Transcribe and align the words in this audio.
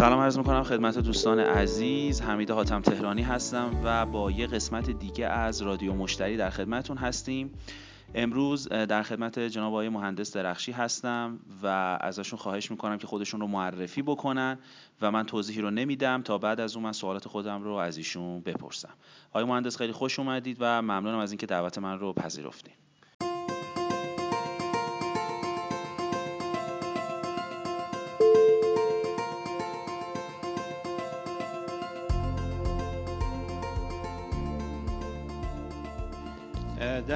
سلام 0.00 0.20
عرض 0.20 0.38
می‌کنم 0.38 0.62
خدمت 0.62 0.98
دوستان 0.98 1.38
عزیز. 1.38 2.20
حمید 2.20 2.50
حاتم 2.50 2.80
تهرانی 2.80 3.22
هستم 3.22 3.80
و 3.84 4.06
با 4.06 4.30
یه 4.30 4.46
قسمت 4.46 4.90
دیگه 4.90 5.26
از 5.26 5.62
رادیو 5.62 5.94
مشتری 5.94 6.36
در 6.36 6.50
خدمتون 6.50 6.96
هستیم. 6.96 7.54
امروز 8.14 8.68
در 8.68 9.02
خدمت 9.02 9.38
جناب 9.38 9.72
آقای 9.72 9.88
مهندس 9.88 10.36
درخشی 10.36 10.72
هستم 10.72 11.38
و 11.62 11.66
ازشون 12.00 12.38
خواهش 12.38 12.70
می‌کنم 12.70 12.98
که 12.98 13.06
خودشون 13.06 13.40
رو 13.40 13.46
معرفی 13.46 14.02
بکنن 14.02 14.58
و 15.02 15.10
من 15.10 15.26
توضیحی 15.26 15.60
رو 15.60 15.70
نمیدم 15.70 16.22
تا 16.22 16.38
بعد 16.38 16.60
از 16.60 16.76
اون 16.76 16.84
من 16.84 16.92
سوالات 16.92 17.28
خودم 17.28 17.62
رو 17.62 17.72
از 17.72 17.96
ایشون 17.96 18.40
بپرسم. 18.40 18.94
آقای 19.30 19.44
مهندس 19.44 19.76
خیلی 19.76 19.92
خوش 19.92 20.18
اومدید 20.18 20.56
و 20.60 20.82
ممنونم 20.82 21.18
از 21.18 21.32
اینکه 21.32 21.46
دعوت 21.46 21.78
من 21.78 21.98
رو 21.98 22.12
پذیرفتید 22.12 22.89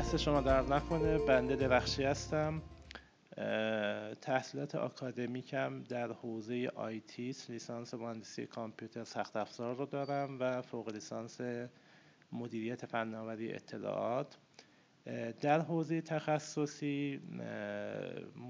دست 0.04 0.16
شما 0.16 0.40
درد 0.40 0.62
نکنه. 0.62 1.18
بنده 1.18 1.56
درخشی 1.56 2.04
هستم. 2.04 2.62
تحصیلات 4.20 4.74
اکادمیکم 4.74 5.82
در 5.82 6.12
حوزه 6.12 6.70
IT 6.74 7.34
لیسانس 7.48 7.94
مهندسی 7.94 8.46
کامپیوتر 8.46 9.04
سخت 9.04 9.36
افزار 9.36 9.76
رو 9.76 9.86
دارم 9.86 10.40
و 10.40 10.62
فوق 10.62 10.88
لیسانس 10.88 11.40
مدیریت 12.32 12.86
فناوری 12.86 13.52
اطلاعات. 13.52 14.36
در 15.40 15.60
حوزه 15.60 16.00
تخصصی 16.00 17.20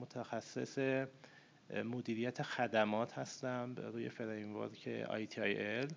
متخصص 0.01 0.79
مدیریت 1.85 2.43
خدمات 2.43 3.19
هستم 3.19 3.75
روی 3.77 4.09
framework 4.09 5.07
ITIL 5.07 5.93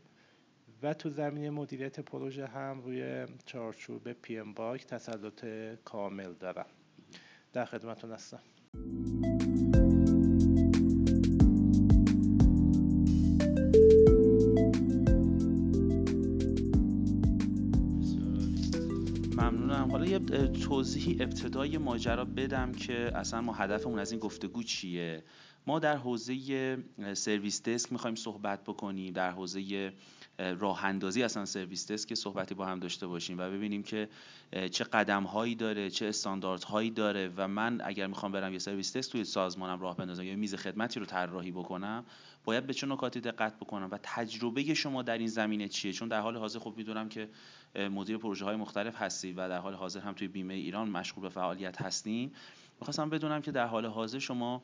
و 0.83 0.93
تو 0.93 1.09
زمینه 1.09 1.49
مدیریت 1.49 1.99
پروژه 1.99 2.47
هم 2.47 2.81
روی 2.81 3.25
چارچوب 3.45 4.11
پی 4.11 4.37
ام 4.37 4.53
باک 4.53 4.85
تسلط 4.85 5.45
کامل 5.85 6.33
دارم. 6.33 6.65
در 7.53 7.65
خدمتون 7.65 8.11
هستم. 8.11 8.39
ممنونم. 19.38 19.88
حالا 19.91 20.05
یه 20.05 20.19
توضیحی 20.47 21.23
ابتدای 21.23 21.77
ماجرا 21.77 22.25
بدم 22.25 22.71
که 22.71 23.17
اصلا 23.17 23.41
ما 23.41 23.53
هدفمون 23.53 23.99
از 23.99 24.11
این 24.11 24.19
گفتگو 24.19 24.63
چیه؟ 24.63 25.23
ما 25.67 25.79
در 25.79 25.97
حوزه 25.97 26.77
سرویس 27.13 27.63
دسک 27.63 27.91
می‌خوایم 27.91 28.15
صحبت 28.15 28.63
بکنیم 28.63 29.13
در 29.13 29.31
حوزه 29.31 29.93
راه 30.38 30.85
اندازی 30.85 31.23
اصلا 31.23 31.45
سرویس 31.45 31.91
دسک 31.91 32.09
که 32.09 32.16
صحبتی 32.16 32.55
با 32.55 32.66
هم 32.66 32.80
داشته 32.80 33.07
باشیم 33.07 33.38
و 33.38 33.49
ببینیم 33.49 33.83
که 33.83 34.09
چه 34.71 34.83
قدم 34.83 35.23
هایی 35.23 35.55
داره 35.55 35.89
چه 35.89 36.05
استاندارد 36.05 36.63
هایی 36.63 36.91
داره 36.91 37.31
و 37.38 37.47
من 37.47 37.81
اگر 37.83 38.07
می‌خوام 38.07 38.31
برم 38.31 38.53
یه 38.53 38.59
سرویس 38.59 38.97
دسک 38.97 39.11
توی 39.11 39.23
سازمانم 39.23 39.81
راه 39.81 39.97
بندازم 39.97 40.23
یا 40.23 40.35
میز 40.35 40.55
خدمتی 40.55 40.99
رو 40.99 41.05
طراحی 41.05 41.52
بکنم 41.52 42.05
باید 42.45 42.67
به 42.67 42.73
چه 42.73 42.88
نکاتی 42.88 43.21
دقت 43.21 43.55
بکنم 43.55 43.88
و 43.91 43.99
تجربه 44.03 44.73
شما 44.73 45.02
در 45.02 45.17
این 45.17 45.27
زمینه 45.27 45.67
چیه؟ 45.67 45.94
چون 45.94 46.07
در 46.07 46.21
حال 46.21 46.38
حاضر 46.38 46.59
خب 46.59 46.73
می‌دونم 46.77 47.09
که 47.09 47.29
مدیر 47.75 48.17
پروژه 48.17 48.45
های 48.45 48.55
مختلف 48.55 48.95
هستی 48.95 49.33
و 49.33 49.49
در 49.49 49.59
حال 49.59 49.73
حاضر 49.73 49.99
هم 49.99 50.13
توی 50.13 50.27
بیمه 50.27 50.53
ایران 50.53 50.89
مشغول 50.89 51.22
به 51.22 51.29
فعالیت 51.29 51.81
هستیم. 51.81 52.31
می‌خواستم 52.79 53.09
بدونم 53.09 53.41
که 53.41 53.51
در 53.51 53.67
حال 53.67 53.85
حاضر 53.85 54.19
شما 54.19 54.63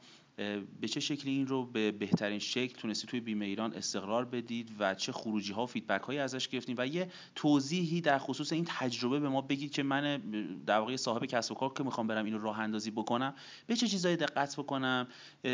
به 0.82 0.88
چه 0.88 1.00
شکلی 1.00 1.32
این 1.32 1.48
رو 1.48 1.66
به 1.66 1.92
بهترین 1.92 2.40
شکل 2.40 2.80
تونستی 2.80 3.08
توی 3.08 3.20
بیمه 3.20 3.46
ایران 3.46 3.74
استقرار 3.74 4.26
بدید 4.26 4.72
و 4.80 4.96
چه 4.96 5.12
خروجی 5.12 5.54
ها 5.54 5.64
و 5.64 5.68
فیدبک 5.68 6.02
هایی 6.02 6.20
ازش 6.20 6.48
گرفتین 6.48 6.76
و 6.78 6.88
یه 6.88 7.12
توضیحی 7.36 8.02
در 8.02 8.18
خصوص 8.18 8.54
این 8.54 8.66
تجربه 8.68 9.20
به 9.20 9.30
ما 9.30 9.42
بگید 9.42 9.72
که 9.72 9.84
من 9.84 10.18
در 10.66 10.80
واقع 10.80 10.96
صاحب 10.96 11.26
کسب 11.26 11.52
و 11.52 11.56
کار 11.56 11.74
که 11.74 11.84
می‌خوام 11.84 12.08
برم 12.08 12.26
اینو 12.26 12.40
راه 12.40 12.60
اندازی 12.60 12.92
بکنم 12.92 13.34
به 13.68 13.76
چه 13.76 13.88
چیزایی 13.88 14.16
دقت 14.16 14.56
بکنم 14.56 15.08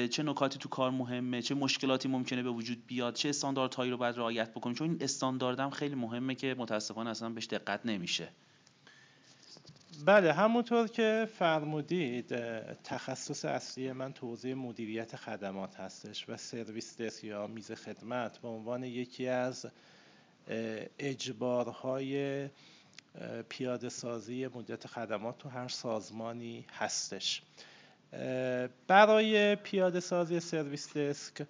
چه 0.10 0.24
نکاتی 0.24 0.60
تو 0.60 0.70
کار 0.70 0.92
مهمه 0.92 1.42
چه 1.42 1.56
مشکلاتی 1.56 2.08
ممکنه 2.08 2.44
به 2.44 2.50
وجود 2.50 2.88
بیاد 2.88 3.14
چه 3.14 3.30
استانداردهایی 3.30 3.92
رو 3.92 3.98
باید 3.98 4.18
رعایت 4.18 4.52
بکنیم؟ 4.52 4.76
چون 4.76 4.90
این 4.90 4.98
استانداردم 5.02 5.70
خیلی 5.70 5.96
مهمه 5.96 6.36
که 6.36 6.56
متاسفانه 6.58 7.10
اصلا 7.10 7.30
بهش 7.30 7.46
دقت 7.46 7.86
نمیشه. 7.86 8.30
بله 10.06 10.34
همونطور 10.34 10.88
که 10.88 11.28
فرمودید 11.40 12.36
تخصص 12.84 13.46
اصلی 13.46 13.92
من 13.92 14.14
توضیح 14.14 14.54
مدیریت 14.54 15.16
خدمات 15.16 15.80
هستش 15.80 16.30
و 16.30 16.38
سرویس 16.38 17.02
دسک 17.02 17.24
یا 17.24 17.48
میز 17.48 17.72
خدمت 17.72 18.38
به 18.38 18.48
عنوان 18.48 18.84
یکی 18.84 19.28
از 19.28 19.66
اجبارهای 21.00 22.48
پیاده 23.50 23.90
سازی 23.90 24.48
مدیریت 24.48 24.88
خدمات 24.88 25.38
تو 25.38 25.50
هر 25.50 25.68
سازمانی 25.68 26.66
هستش. 26.74 27.42
برای 28.88 29.56
پیاده 29.56 30.00
سازی 30.00 30.40
سرویس 30.40 30.98
دسک 30.98 31.46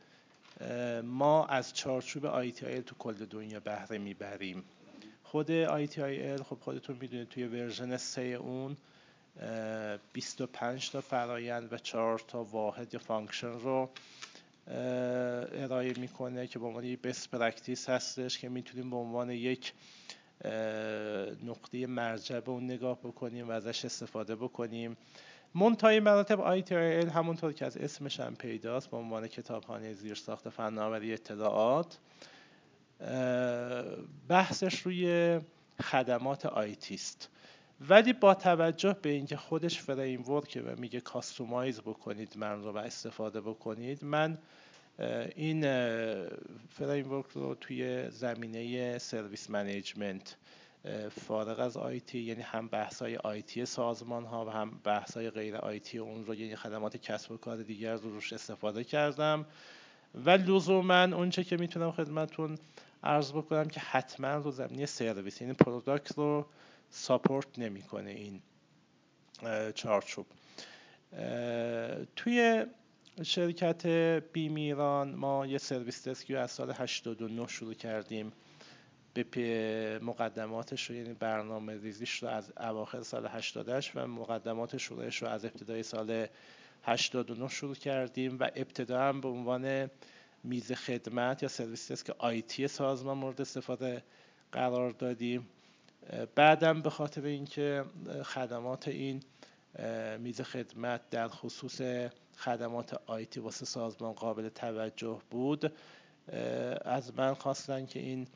ما 1.04 1.46
از 1.46 1.74
چارچوب 1.74 2.50
ITIL 2.50 2.84
تو 2.86 2.96
کل 3.00 3.14
دنیا 3.14 3.60
بهره 3.60 3.98
می‌بریم. 3.98 4.64
خود 5.32 5.66
ITIL 5.86 6.44
خب 6.44 6.58
خودتون 6.60 6.98
می‌دونید 7.02 7.30
توی 7.30 7.46
version 7.46 7.98
3 7.98 8.22
اون 8.22 8.78
25 10.14 10.92
تا 10.92 11.02
فرایند 11.02 11.74
و 11.74 11.78
4 11.78 12.20
تا 12.20 12.44
واحد 12.44 12.94
یا 12.94 13.00
function 13.00 13.48
رو 13.48 13.90
ارائه 14.68 15.94
می‌کنه 16.00 16.48
که 16.48 16.60
به 16.60 16.66
عنوان 16.66 16.84
یک 16.84 17.02
best 17.02 17.32
practice 17.32 17.90
هستش 17.90 18.40
که 18.40 18.50
می‌تونیم 18.50 18.90
به 18.90 18.96
عنوان 18.96 19.30
یک 19.30 19.74
نقطه 21.46 21.88
مرجع 21.88 22.40
به 22.40 22.52
اون 22.52 22.64
نگاه 22.64 23.00
بکنیم 23.00 23.50
و 23.50 23.52
ازش 23.52 23.86
استفاده 23.86 24.36
بکنیم. 24.36 24.98
منتهای 25.56 26.00
مراتب 26.00 26.62
ITIL 26.62 27.12
همونطور 27.12 27.54
که 27.54 27.66
از 27.66 27.78
اسمش 27.78 28.20
هم 28.20 28.36
پیداست 28.36 28.92
به 28.92 28.98
عنوان 28.98 29.28
کتابخانه 29.28 29.94
زیرساخت 29.94 30.50
فناوری 30.50 31.14
اطلاعات. 31.14 31.98
بحثش 34.28 34.80
روی 34.82 35.40
خدمات 35.82 36.46
آیتی 36.46 36.96
است. 36.96 37.30
ولی 37.90 38.14
با 38.14 38.34
توجه 38.34 38.96
به 39.02 39.10
اینکه 39.10 39.38
خودش 39.38 39.80
framework 39.80 40.30
ه 40.30 40.62
و 40.62 40.76
میگه 40.78 41.02
customize 41.02 41.82
بکنید 41.82 42.38
من 42.38 42.64
رو 42.64 42.72
و 42.72 42.78
استفاده 42.78 43.42
بکنید 43.42 44.06
من 44.06 44.38
این 45.36 45.62
framework 46.70 47.26
رو 47.34 47.56
توی 47.56 48.12
زمینه 48.12 48.98
service 48.98 49.50
management 49.50 50.38
فارغ 51.12 51.60
از 51.60 51.78
IT 51.78 52.20
یعنی 52.20 52.42
هم 52.42 52.68
بحث 52.68 53.02
های 53.02 53.18
IT 53.18 53.66
سازمان 53.66 54.26
ها 54.26 54.46
و 54.46 54.50
هم 54.50 54.80
بحث 54.84 55.18
های 55.18 55.30
غیر 55.30 55.56
IT 55.56 55.98
اون 55.98 56.26
رو 56.26 56.36
یعنی 56.36 56.56
خدمات 56.56 56.98
کسب 56.98 57.32
و 57.32 57.38
کار 57.38 57.58
دیگر 57.58 57.94
رو 57.94 58.10
روش 58.10 58.34
استفاده 58.34 58.84
کردم. 58.84 59.46
و 60.26 60.30
لزوما 60.30 61.04
اونچه 61.04 61.44
که 61.44 61.58
می‌تونم 61.58 61.92
خدمتون 61.92 62.58
عرض 63.04 63.32
بکنم 63.32 63.66
که 63.66 63.80
حتما 63.80 64.36
رو 64.36 64.52
زمینه 64.52 64.86
سرویس 64.86 65.42
یعنی 65.42 65.54
product 65.54 66.18
رو 66.18 66.46
support 66.90 67.60
نمی‌کنه 67.60 68.12
این 68.12 68.42
چارچوب. 69.76 70.26
توی 72.16 72.66
شرکت 73.24 73.86
بیمیران 74.34 75.16
ما 75.16 75.46
یه 75.46 75.58
service 75.58 76.08
desk 76.08 76.30
ی 76.30 76.36
از 76.36 76.52
سال 76.52 76.72
89 76.72 77.48
شروع 77.48 77.74
کردیم. 77.74 78.32
به 79.14 80.00
مقدماتش 80.04 80.90
رو 80.90 80.96
یعنی 80.96 81.14
برنامه 81.14 81.78
ریزیش 81.78 82.24
رو 82.24 82.30
از 82.30 82.54
اواخر 82.58 83.02
سال 83.02 83.28
88 83.28 83.92
و 83.96 84.08
مقدمات 84.08 84.78
شروعش 84.78 85.22
رو 85.22 85.28
از 85.28 85.46
ابتدای 85.46 85.84
سال 85.84 86.28
89 86.84 87.48
شروع 87.48 87.76
کردیم 87.76 88.38
و 88.40 88.44
ابتدا 88.56 89.02
هم 89.02 89.22
به 89.22 89.28
عنوان 89.28 89.90
میز 90.44 90.72
خدمت 90.72 91.44
یا 91.44 91.50
service 91.50 91.92
desk 91.92 92.10
IT 92.18 92.68
سازمان 92.68 93.18
مورد 93.18 93.42
استفاده 93.42 94.04
قرار 94.52 94.92
دادیم. 94.92 95.48
بعدم 96.36 96.82
به 96.82 96.90
خاطر 96.90 97.26
اینکه 97.26 97.86
خدمات 98.24 98.88
این 98.88 99.24
میز 100.20 100.42
خدمت 100.42 101.10
در 101.10 101.28
خصوص 101.28 101.82
خدمات 102.38 103.02
IT 103.06 103.40
واسه 103.40 103.66
سازمان 103.66 104.14
قابل 104.14 104.50
توجه 104.50 105.22
بود 105.32 105.74
از 106.86 107.18
من 107.18 107.34
خواستن 107.34 107.86
که 107.86 108.00
این 108.00 108.28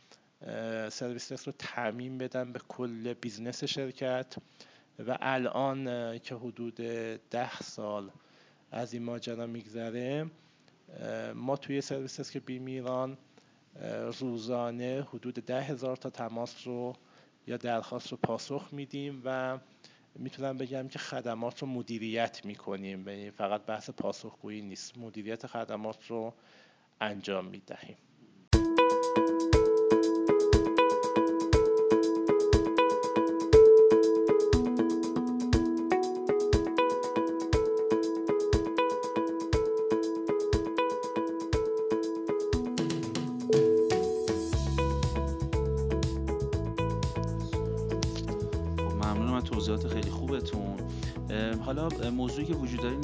سرویس 0.89 1.47
رو 1.47 1.53
تعمیم 1.59 2.17
بدم 2.17 2.51
به 2.51 2.59
کل 2.67 3.13
business 3.13 3.63
شرکت 3.63 4.35
و 5.07 5.17
الان 5.21 6.19
که 6.19 6.35
حدود 6.35 6.75
ده 7.29 7.59
سال 7.61 8.11
از 8.71 8.93
این 8.93 9.03
ماجرا 9.03 9.47
میگذره 9.47 10.29
ما 11.35 11.55
توی 11.55 11.81
سرویس 11.81 12.31
که 12.31 12.39
بیم 12.39 12.65
ایران 12.65 13.17
روزانه 14.19 15.07
حدود 15.09 15.33
ده 15.33 15.61
هزار 15.61 15.95
تا 15.97 16.09
تماس 16.09 16.67
رو 16.67 16.93
یا 17.47 17.57
درخواست 17.57 18.11
رو 18.11 18.17
پاسخ 18.17 18.69
میدیم 18.71 19.21
و 19.25 19.59
می‌تونم 20.15 20.57
بگم 20.57 20.87
که 20.87 20.99
خدمات 20.99 21.59
رو 21.59 21.67
مدیریت 21.67 22.45
می‌کنیم. 22.45 23.07
یعنی 23.07 23.31
فقط 23.31 23.65
بحث 23.65 23.89
پاسخگویی 23.89 24.61
نیست. 24.61 24.97
مدیریت 24.97 25.47
خدمات 25.47 26.07
رو 26.07 26.33
انجام 27.01 27.45
می‌دهیم. 27.45 27.97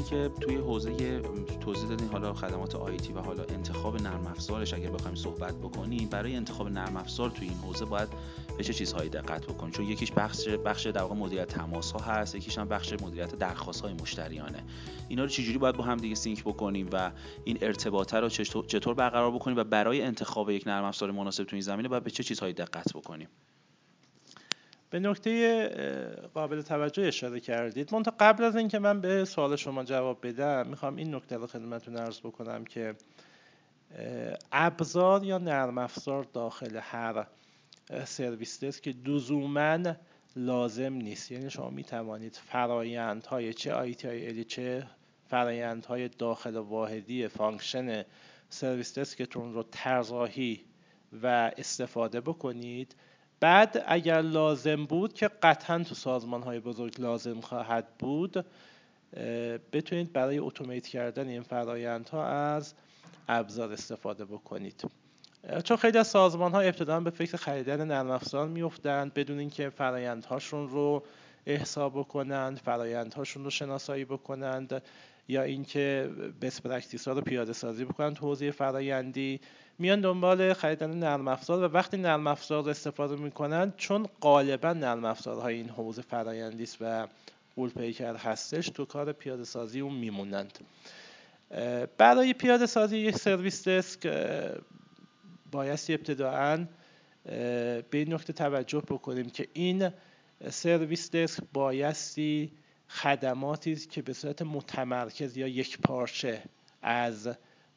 که 0.09 0.31
توی 0.41 0.55
حوزه 0.55 1.21
توضیح 1.61 1.89
دادین 1.89 2.07
حالا 2.07 2.33
خدمات 2.33 2.75
آیتی 2.75 3.13
و 3.13 3.19
حالا 3.19 3.43
انتخاب 3.43 4.01
نرم 4.01 4.27
افزارش 4.27 4.73
اگر 4.73 4.89
بخوایم 4.89 5.15
صحبت 5.15 5.55
بکنیم 5.55 6.09
برای 6.09 6.35
انتخاب 6.35 6.69
نرم 6.69 6.97
افزار 6.97 7.29
توی 7.29 7.47
این 7.47 7.57
حوزه 7.57 7.85
باید 7.85 8.09
به 8.57 8.63
چه 8.63 8.73
چیزهایی 8.73 9.09
دقت 9.09 9.45
بکنیم؟ 9.45 9.71
چون 9.71 9.85
یکیش 9.85 10.11
بخش 10.11 10.47
بخش 10.47 10.87
در 10.87 11.01
واقع 11.01 11.15
مدیریت 11.15 11.47
تماس 11.47 11.91
ها 11.91 11.99
هست 11.99 12.35
یکیش 12.35 12.57
هم 12.57 12.67
بخش 12.67 12.93
مدیریت 12.93 13.35
درخواست 13.35 13.81
های 13.81 13.93
مشتریانه. 13.93 14.63
اینا 15.07 15.23
رو 15.23 15.29
چجوری 15.29 15.57
باید 15.57 15.75
با 15.75 15.83
هم 15.83 15.97
دیگه 15.97 16.15
سینک 16.15 16.43
بکنیم 16.43 16.89
و 16.91 17.11
این 17.43 17.57
ارتباطه 17.61 18.19
رو 18.19 18.29
چطور 18.29 18.93
برقرار 18.93 19.31
بکنیم 19.31 19.57
و 19.57 19.63
برای 19.63 20.01
انتخاب 20.01 20.49
یک 20.49 20.67
نرم 20.67 20.83
افزار 20.83 21.11
مناسب 21.11 21.43
تو 21.43 21.55
این 21.55 21.61
زمینه 21.61 21.89
باید 21.89 22.03
به 22.03 22.11
چه 22.11 22.23
چیزهایی 22.23 22.53
دقت 22.53 22.93
بکنیم؟ 22.93 23.27
به 24.89 24.99
نکته 24.99 25.67
قابل 26.33 26.61
توجه 26.61 27.03
اشاره 27.03 27.39
کردید. 27.39 27.93
منتها 27.93 28.13
قبل 28.19 28.43
از 28.43 28.55
اینکه 28.55 28.79
من 28.79 29.01
به 29.01 29.25
سوال 29.25 29.55
شما 29.55 29.83
جواب 29.83 30.27
بدم 30.27 30.67
می‌خوام 30.67 30.95
این 30.95 31.15
نکته 31.15 31.37
رو 31.37 31.47
خدمتتون 31.47 31.97
عرض 31.97 32.19
بکنم 32.19 32.65
که 32.65 32.95
ابزار 34.51 35.23
یا 35.23 35.37
نرم 35.37 35.77
افزار 35.77 36.23
داخل 36.23 36.79
هر 36.81 37.27
service 38.05 38.63
desk 38.63 38.83
که 38.83 38.95
لزوما 39.05 39.93
لازم 40.35 40.93
نیست. 40.93 41.31
یعنی 41.31 41.49
شما 41.49 41.69
می 41.69 41.83
توانید 41.83 42.35
فرایندهای 42.35 43.53
چه 43.53 43.73
IT 43.73 44.43
چه 44.43 44.87
فرایندهای 45.27 46.07
داخل 46.07 46.57
واحدی 46.57 47.27
function 47.27 48.05
service 48.49 48.99
desk 48.99 49.30
تون 49.30 49.53
رو 49.53 49.63
طراحی 49.63 50.65
و 51.23 51.51
استفاده 51.57 52.21
بکنید. 52.21 52.95
بعد 53.39 53.83
اگر 53.87 54.21
لازم 54.21 54.85
بود 54.85 55.13
که 55.13 55.27
قطعا 55.27 55.83
تو 55.83 55.95
سازمان 55.95 56.43
های 56.43 56.59
بزرگ 56.59 57.01
لازم 57.01 57.41
خواهد 57.41 57.87
بود 57.99 58.45
بتونید 59.73 60.13
برای 60.13 60.37
automate 60.37 60.87
کردن 60.87 61.27
این 61.27 61.41
فرایندها 61.41 62.27
از 62.27 62.73
ابزار 63.27 63.73
استفاده 63.73 64.25
بکنید. 64.25 64.83
چون 65.63 65.77
خیلی 65.77 65.97
از 65.97 66.07
سازمان 66.07 66.51
ها 66.51 66.59
ابتدا 66.59 66.99
به 66.99 67.09
فکر 67.09 67.37
خریدن 67.37 67.87
نرم 67.87 68.09
افزار 68.09 68.47
بدون 69.15 69.39
اینکه 69.39 69.69
فرایندهاشون 69.69 70.69
رو 70.69 71.03
احصا 71.45 71.93
بکنند 71.93 72.57
فرایندهاشون 72.57 73.43
رو 73.43 73.49
شناسایی 73.49 74.05
بکنند 74.05 74.81
یا 75.27 75.41
اینکه 75.43 76.09
best 76.41 76.61
practice 76.61 77.07
ها 77.07 77.13
رو 77.13 77.21
پیاده 77.21 77.53
سازی 77.53 77.85
بکنند 77.85 78.17
حوزه 78.17 78.51
فرایندی 78.51 79.39
میان 79.79 80.01
دنبال 80.01 80.53
خریدن 80.53 80.89
نرم 80.89 81.27
افزار 81.27 81.63
و 81.63 81.67
وقتی 81.67 81.97
نرم 81.97 82.27
افزار 82.27 82.69
استفاده 82.69 83.15
می‌کنند 83.15 83.73
چون 83.77 84.07
غالبا 84.21 84.73
نرم 84.73 85.05
افزارهای 85.05 85.55
این 85.55 85.69
حوزه 85.69 86.01
فرایندی 86.01 86.63
است 86.63 86.77
و 86.81 87.07
قول 87.55 87.69
پیکر 87.69 88.15
هستش 88.15 88.69
تو 88.69 88.85
کار 88.85 89.11
پیاده 89.11 89.43
سازی 89.43 89.79
اون 89.79 89.93
میمونند. 89.93 90.59
برای 91.97 92.33
پیاده 92.33 92.65
سازی 92.65 92.97
یک 92.97 93.15
سرویس 93.15 93.67
دسک 93.67 94.07
بایستی 95.51 95.93
ابتداعا 95.93 96.65
به 97.25 97.85
این 97.91 98.13
نکته 98.13 98.33
توجه 98.33 98.79
بکنیم 98.79 99.29
که 99.29 99.47
این 99.53 99.89
سرویس 100.49 101.11
دسک 101.11 101.43
بایستی 101.53 102.51
خدماتی 102.87 103.75
که 103.75 104.01
به 104.01 104.13
صورت 104.13 104.41
متمرکز 104.41 105.37
یا 105.37 105.47
یک 105.47 105.79
پارچه 105.81 106.43
از 106.81 107.29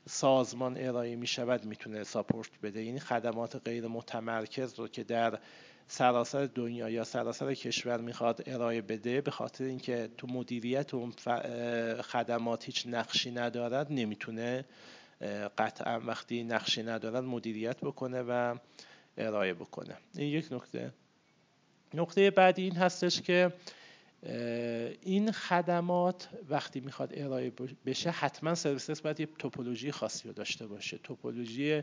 سازمان 0.08 0.76
ارائه 0.76 1.16
می 1.16 1.26
شود 1.26 1.64
می‌تونه 1.64 2.04
ساپورت 2.04 2.50
بده. 2.62 2.84
یعنی 2.84 3.00
خدمات 3.00 3.56
غیر 3.64 3.87
متمرکز 3.87 4.75
رو 4.78 4.88
که 4.88 5.04
در 5.04 5.38
سراسر 5.88 6.46
دنیا 6.54 6.90
یا 6.90 7.04
سراسر 7.04 7.54
کشور 7.54 8.00
می‌خواد 8.00 8.43
ارائه 8.46 8.81
بده 8.81 9.20
به 9.20 9.31
خاطر 9.31 9.64
اینکه 9.64 10.08
تو 10.19 10.26
مدیریت 10.26 10.94
اون 10.94 11.12
خدمات 12.02 12.64
هیچ 12.64 12.87
نقشی 12.87 13.31
ندارد 13.31 13.87
نمی‌تونه 13.90 14.64
قطعا 15.58 16.00
وقتی 16.00 16.44
نقشی 16.44 16.82
ندارد 16.82 17.25
مدیریت 17.25 17.81
بکنه 17.81 18.22
و 18.22 18.56
ارائه 19.16 19.55
بکنه. 19.55 19.96
این 20.14 20.28
یک 20.28 20.52
نکته. 20.52 20.93
نکته 21.94 22.31
بعدی 22.31 22.62
این 22.62 22.76
هستش 22.76 23.20
که 23.20 23.52
این 25.02 25.32
خدمات 25.32 26.28
وقتی 26.48 26.80
می‌خواد 26.80 27.10
ارائه 27.14 27.52
بشه 27.86 28.10
حتما 28.10 28.54
سرویس 28.54 29.00
باید 29.00 29.20
یه 29.20 29.28
توپولوژی 29.38 29.92
خاصی 29.92 30.28
رو 30.28 30.34
داشته 30.34 30.66
باشه. 30.66 30.98
توپولوژی 30.98 31.82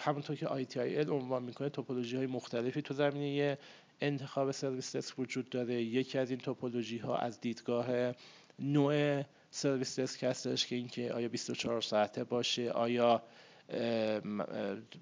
همونطور 0.00 0.36
که 0.36 0.46
ITIL 0.46 1.08
عنوان 1.08 1.42
می‌کنه 1.42 1.68
توپولوژی 1.68 2.16
های 2.16 2.26
مختلفی 2.26 2.82
تو 2.82 2.94
زمینه 2.94 3.58
انتخاب 4.00 4.50
سرویس 4.50 5.12
وجود 5.18 5.48
داره. 5.48 5.82
یکی 5.82 6.18
از 6.18 6.30
این 6.30 6.38
توپولوژی 6.38 6.98
ها 6.98 7.16
از 7.16 7.40
دیدگاه 7.40 8.14
نوع 8.58 9.22
service 9.50 10.00
desk 10.00 10.24
هستش 10.24 10.66
که 10.66 10.76
اینکه 10.76 11.12
آیا 11.12 11.28
24 11.28 11.82
ساعته 11.82 12.24
باشه 12.24 12.70
آیا 12.70 13.22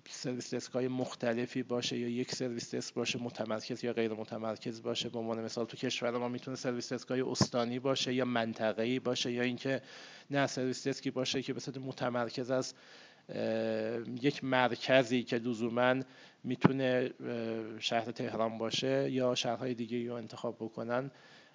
service 0.08 0.54
desk 0.54 0.72
های 0.72 0.88
مختلفی 0.88 1.62
باشه 1.62 1.98
یا 1.98 2.08
یک 2.08 2.34
service 2.34 2.74
desk 2.74 2.94
باشه 2.94 3.18
متمرکز 3.22 3.84
یا 3.84 3.92
غیر 3.92 4.12
متمرکز 4.12 4.82
باشه. 4.82 5.08
به 5.08 5.18
عنوان 5.18 5.44
مثال 5.44 5.64
تو 5.66 5.76
کشور 5.76 6.10
ما 6.10 6.28
می‌تونه 6.28 6.56
service 6.56 6.92
desk 6.92 7.08
های 7.08 7.20
استانی 7.20 7.78
باشه 7.78 8.14
یا 8.14 8.24
منطقه‌ای 8.24 8.98
باشه 8.98 9.32
یا 9.32 9.42
اینکه 9.42 9.82
نه 10.30 10.46
سرویس 10.46 10.88
دسکی 10.88 11.10
باشه 11.10 11.42
که 11.42 11.52
به 11.52 11.60
صورت 11.60 11.78
متمرکز 11.78 12.50
از 12.50 12.74
یک 14.22 14.44
مرکزی 14.44 15.22
که 15.22 15.36
لزوما 15.36 15.94
می‌تونه 16.44 17.10
شهر 17.78 18.10
تهران 18.10 18.58
باشه 18.58 19.10
یا 19.10 19.34
شهرهای 19.34 19.74
دیگه 19.74 20.08
رو 20.08 20.14
انتخاب 20.14 20.56
بکنن. 20.56 21.10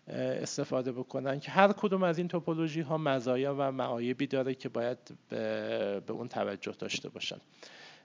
استفاده 0.10 0.92
بکنن 0.92 1.40
که 1.40 1.52
هر 1.52 1.72
کدوم 1.72 2.04
از 2.04 2.18
این 2.18 2.28
توپولوژی 2.28 2.82
ها 2.82 2.98
مزایا 2.98 3.56
و 3.58 3.72
معایبی 3.72 4.28
داره 4.28 4.56
که 4.56 4.70
باید 4.70 4.98
به 5.30 6.04
اون 6.10 6.28
توجه 6.28 6.72
داشته 6.80 7.10
باشن. 7.10 7.38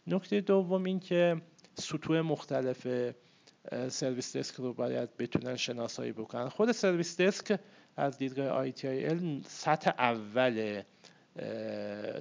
نکته 0.06 0.40
دوم 0.40 0.84
این 0.84 1.00
که 1.00 1.42
سطوح 1.74 2.20
مختلف 2.20 2.86
سرویس 3.88 4.36
دسک 4.36 4.54
رو 4.54 4.72
باید 4.72 5.16
بتونن 5.16 5.56
شناسایی 5.56 6.12
بکنن. 6.12 6.48
خود 6.48 6.72
سرویس 6.72 7.20
دسک 7.20 7.60
از 7.96 8.18
دیدگاه 8.18 8.70
ITIL 8.70 9.46
سطح 9.46 9.90
اول 9.98 10.82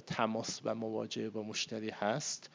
تماس 0.06 0.60
و 0.64 0.74
مواجهه 0.74 1.30
با 1.30 1.42
مشتری 1.42 1.90
هست. 1.90 2.50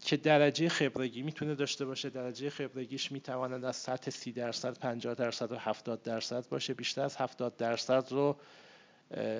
که 0.00 0.16
درجه 0.16 0.68
خبرگی 0.68 1.22
می‌تونه 1.22 1.54
داشته 1.54 1.84
باشه 1.84 2.10
درجه 2.10 2.50
خبرگیش 2.50 3.12
می‌تواند 3.12 3.64
از 3.64 3.76
سطح 3.76 4.10
30 4.10 4.32
درصد 4.32 4.78
50 4.78 5.14
درصد 5.14 5.52
و 5.52 5.56
70 5.58 6.02
درصد 6.02 6.48
باشه. 6.48 6.74
بیشتر 6.74 7.02
از 7.02 7.16
70 7.16 7.56
درصد 7.56 8.12
رو 8.12 8.36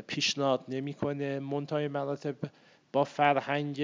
پیشنهاد 0.06 0.64
نمی‌کنه. 0.68 1.38
منتهای 1.38 1.88
مراتب 1.88 2.36
با 2.92 3.04
فرهنگ 3.04 3.76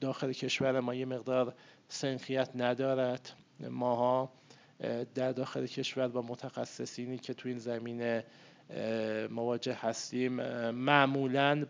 داخل 0.00 0.32
کشور 0.32 0.80
ما 0.80 0.94
یه 0.94 1.04
مقدار 1.04 1.54
سنخیت 1.88 2.50
ندارد. 2.54 3.30
ماها 3.60 4.32
در 5.14 5.32
داخل 5.32 5.66
کشور 5.66 6.08
با 6.08 6.22
متخصصینی 6.22 7.18
که 7.18 7.34
تو 7.34 7.48
این 7.48 7.58
زمینه 7.58 8.24
مواجه 9.30 9.74
هستیم. 9.74 10.32
معمولا 10.70 11.66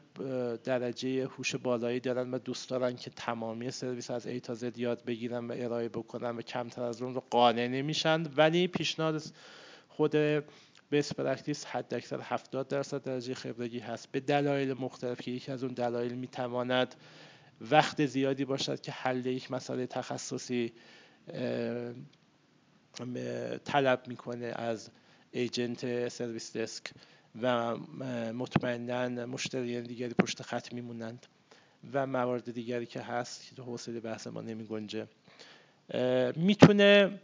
درجه 0.65 1.27
هوش 1.27 1.57
بالایی 1.57 2.01
دارن 2.01 2.31
و 2.31 2.39
دوست 2.39 2.71
دارن 2.71 2.97
که 2.97 3.11
تمامی 3.11 3.71
سرویس 3.71 4.11
از 4.11 4.27
A 4.27 4.41
تا 4.41 4.55
Z 4.55 4.63
یاد 4.77 5.05
بگیرن 5.05 5.47
و 5.47 5.55
ارائه 5.57 5.89
بکنن 5.89 6.37
و 6.37 6.43
کمتر 6.43 6.83
از 6.83 7.03
اون 7.03 7.15
رو 7.15 7.23
قانع 7.31 7.67
نمیشن. 7.67 8.23
ولی 8.37 8.69
پیشنهاد 8.69 9.23
خود 9.89 10.17
best 10.91 11.15
practice 11.15 11.67
حداکثر 11.67 12.21
70 12.21 12.69
درصد 12.69 13.03
درجه 13.03 13.35
خبرگی 13.35 13.79
هست. 13.79 14.13
به 14.13 14.21
دلایل 14.21 14.73
مختلف 14.73 15.21
که 15.21 15.31
یکی 15.31 15.53
از 15.53 15.65
اون 15.65 15.75
دلایل 15.75 16.15
می‌تواند 16.15 16.95
وقت 17.71 18.07
زیادی 18.07 18.45
باشد 18.45 18.81
که 18.81 18.93
حل 18.93 19.27
یک 19.27 19.51
مسئله 19.53 19.87
تخصصی 19.87 20.73
طلب 23.65 24.03
می‌کنه 24.09 24.47
از 24.47 24.91
agent 25.35 26.09
service 26.09 26.57
desk 26.57 26.91
و 27.43 27.77
مطمئنا 28.33 29.27
مشتریان 29.27 29.83
دیگری 29.83 30.15
پشت 30.23 30.43
خط 30.43 30.73
میمونند 30.73 31.27
و 31.93 32.07
موارد 32.07 32.53
دیگری 32.53 32.87
که 32.87 33.01
هست 33.01 33.49
که 33.49 33.57
تو 33.57 33.63
حوصله 33.63 34.01
بحث 34.01 34.27
ما 34.27 34.41
نمی 34.41 34.65
گنجه 34.65 35.07
می‌تونه 36.37 37.21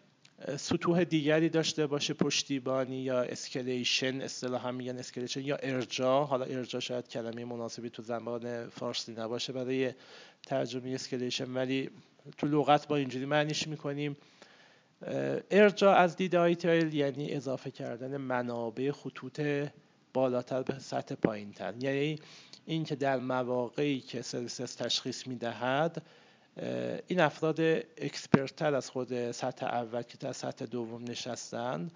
سطوح 0.57 1.05
دیگری 1.05 1.49
داشته 1.49 1.87
باشه 1.87 2.15
پشتیبانی 2.15 3.03
یا 3.03 3.23
escalation 3.23 4.21
اصطلاحا 4.21 4.73
میگن 4.73 4.99
escalation 4.99 5.41
یا 5.41 5.57
ارجاع 5.57 6.25
حالا 6.25 6.45
ارجاع 6.45 6.81
شاید 6.81 7.09
کلمه 7.09 7.45
مناسبی 7.45 7.91
تو 7.91 8.03
زبان 8.03 8.69
فارسی 8.69 9.13
نباشه 9.13 9.53
برای 9.53 9.93
ترجمه 10.47 10.91
escalation 10.91 11.55
ولی 11.55 11.91
تو 12.39 12.47
لغت 12.47 12.89
با 12.89 12.97
اینجوری 12.97 13.25
معنیش 13.25 13.69
می‌کنیم. 13.69 14.17
ارجاع 15.51 15.97
از 15.97 16.17
دید 16.17 16.37
ITIL 16.37 16.95
یعنی 16.95 17.33
اضافه 17.33 17.71
کردن 17.71 18.17
منابع 18.17 18.91
خطوط 18.91 19.41
بالاتر 20.13 20.63
به 20.63 20.79
سطح 20.79 21.15
پایین 21.15 21.53
تر 21.53 21.75
یعنی 21.81 22.19
اینکه 22.67 22.97
در 22.97 23.19
مواقعی 23.19 24.01
که 24.01 24.23
سرویس 24.23 24.57
تشخیص 24.57 25.27
می‌دهد 25.27 26.03
این 27.07 27.21
افراد 27.21 27.61
expert 27.99 28.56
تر 28.56 28.75
از 28.75 28.91
خود 28.91 29.33
سطح 29.33 29.67
اول 29.67 30.03
که 30.03 30.17
در 30.21 30.33
سطح 30.33 30.65
دوم 30.65 31.05
نشستن 31.05 31.91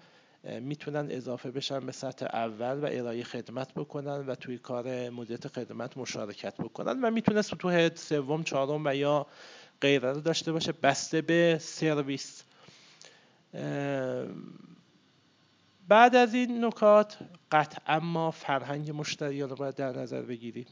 می‌تونن 0.61 1.07
اضافه 1.11 1.51
بشن 1.51 1.79
به 1.79 1.91
سطح 1.91 2.25
اول 2.25 2.79
و 2.83 2.89
ارائه 2.91 3.23
خدمت 3.23 3.73
بکنن 3.73 4.27
و 4.27 4.35
توی 4.35 4.57
کار 4.57 5.09
مدیریت 5.09 5.47
خدمت 5.47 5.97
مشارکت 5.97 6.57
بکنن 6.57 7.01
و 7.01 7.11
می‌تونه 7.11 7.41
سطوح 7.41 7.95
سوم 7.95 8.43
چهارم 8.43 8.81
و 8.85 8.95
یا 8.95 9.27
غیره 9.81 10.11
رو 10.11 10.21
داشته 10.21 10.51
باشه 10.51 10.71
بسته 10.71 11.21
به 11.21 11.57
سرویس 11.61 12.43
بعد 15.87 16.15
از 16.15 16.33
این 16.33 16.65
نکات 16.65 17.17
قطعا 17.51 17.99
ما 17.99 18.31
فرهنگ 18.31 18.91
مشتریان 18.91 19.49
رو 19.49 19.55
باید 19.55 19.75
در 19.75 19.97
نظر 19.97 20.21
بگیریم. 20.21 20.65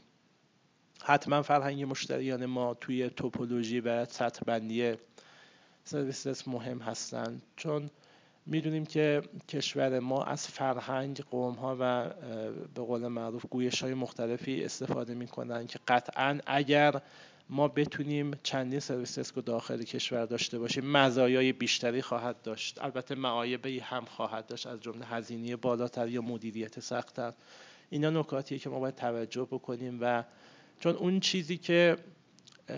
حتما 1.02 1.42
فرهنگ 1.42 1.82
مشتریان 1.82 2.46
ما 2.46 2.74
توی 2.74 3.10
توپولوژی 3.10 3.80
و 3.80 4.04
سطح 4.04 4.40
بندی 4.46 4.94
سرویس 5.84 6.48
مهم 6.48 6.78
هستند 6.78 7.42
چون 7.56 7.90
می‌دونیم 8.46 8.86
که 8.86 9.22
کشور 9.48 9.98
ما 9.98 10.24
از 10.24 10.48
فرهنگ 10.48 11.20
قوم 11.30 11.54
ها 11.54 11.76
و 11.80 12.08
به 12.74 12.82
قول 12.82 13.06
معروف 13.08 13.46
گویش 13.50 13.82
های 13.82 13.94
مختلفی 13.94 14.64
استفاده 14.64 15.14
می‌کنن 15.14 15.66
که 15.66 15.78
قطعا 15.88 16.38
اگر 16.46 17.00
ما 17.50 17.68
بتونیم 17.68 18.30
چندین 18.42 18.80
سرویس 18.80 19.18
دسک 19.18 19.44
داخل 19.44 19.82
کشور 19.82 20.24
داشته 20.26 20.58
باشیم 20.58 20.90
مزایای 20.90 21.52
بیشتری 21.52 22.02
خواهد 22.02 22.42
داشت. 22.42 22.82
البته 22.82 23.14
معایبه 23.14 23.82
هم 23.82 24.04
خواهد 24.04 24.46
داشت 24.46 24.66
از 24.66 24.80
جمله 24.80 25.06
هزینه 25.06 25.56
بالاتر 25.56 26.08
یا 26.08 26.22
مدیریت 26.22 26.80
سختتر. 26.80 27.32
اینا 27.90 28.10
نکاتیه 28.10 28.58
که 28.58 28.70
ما 28.70 28.80
باید 28.80 28.94
توجه 28.94 29.42
بکنیم 29.42 29.98
و 30.00 30.24
چون 30.80 30.94
اون 30.94 31.20
چیزی 31.20 31.56
که 31.56 31.96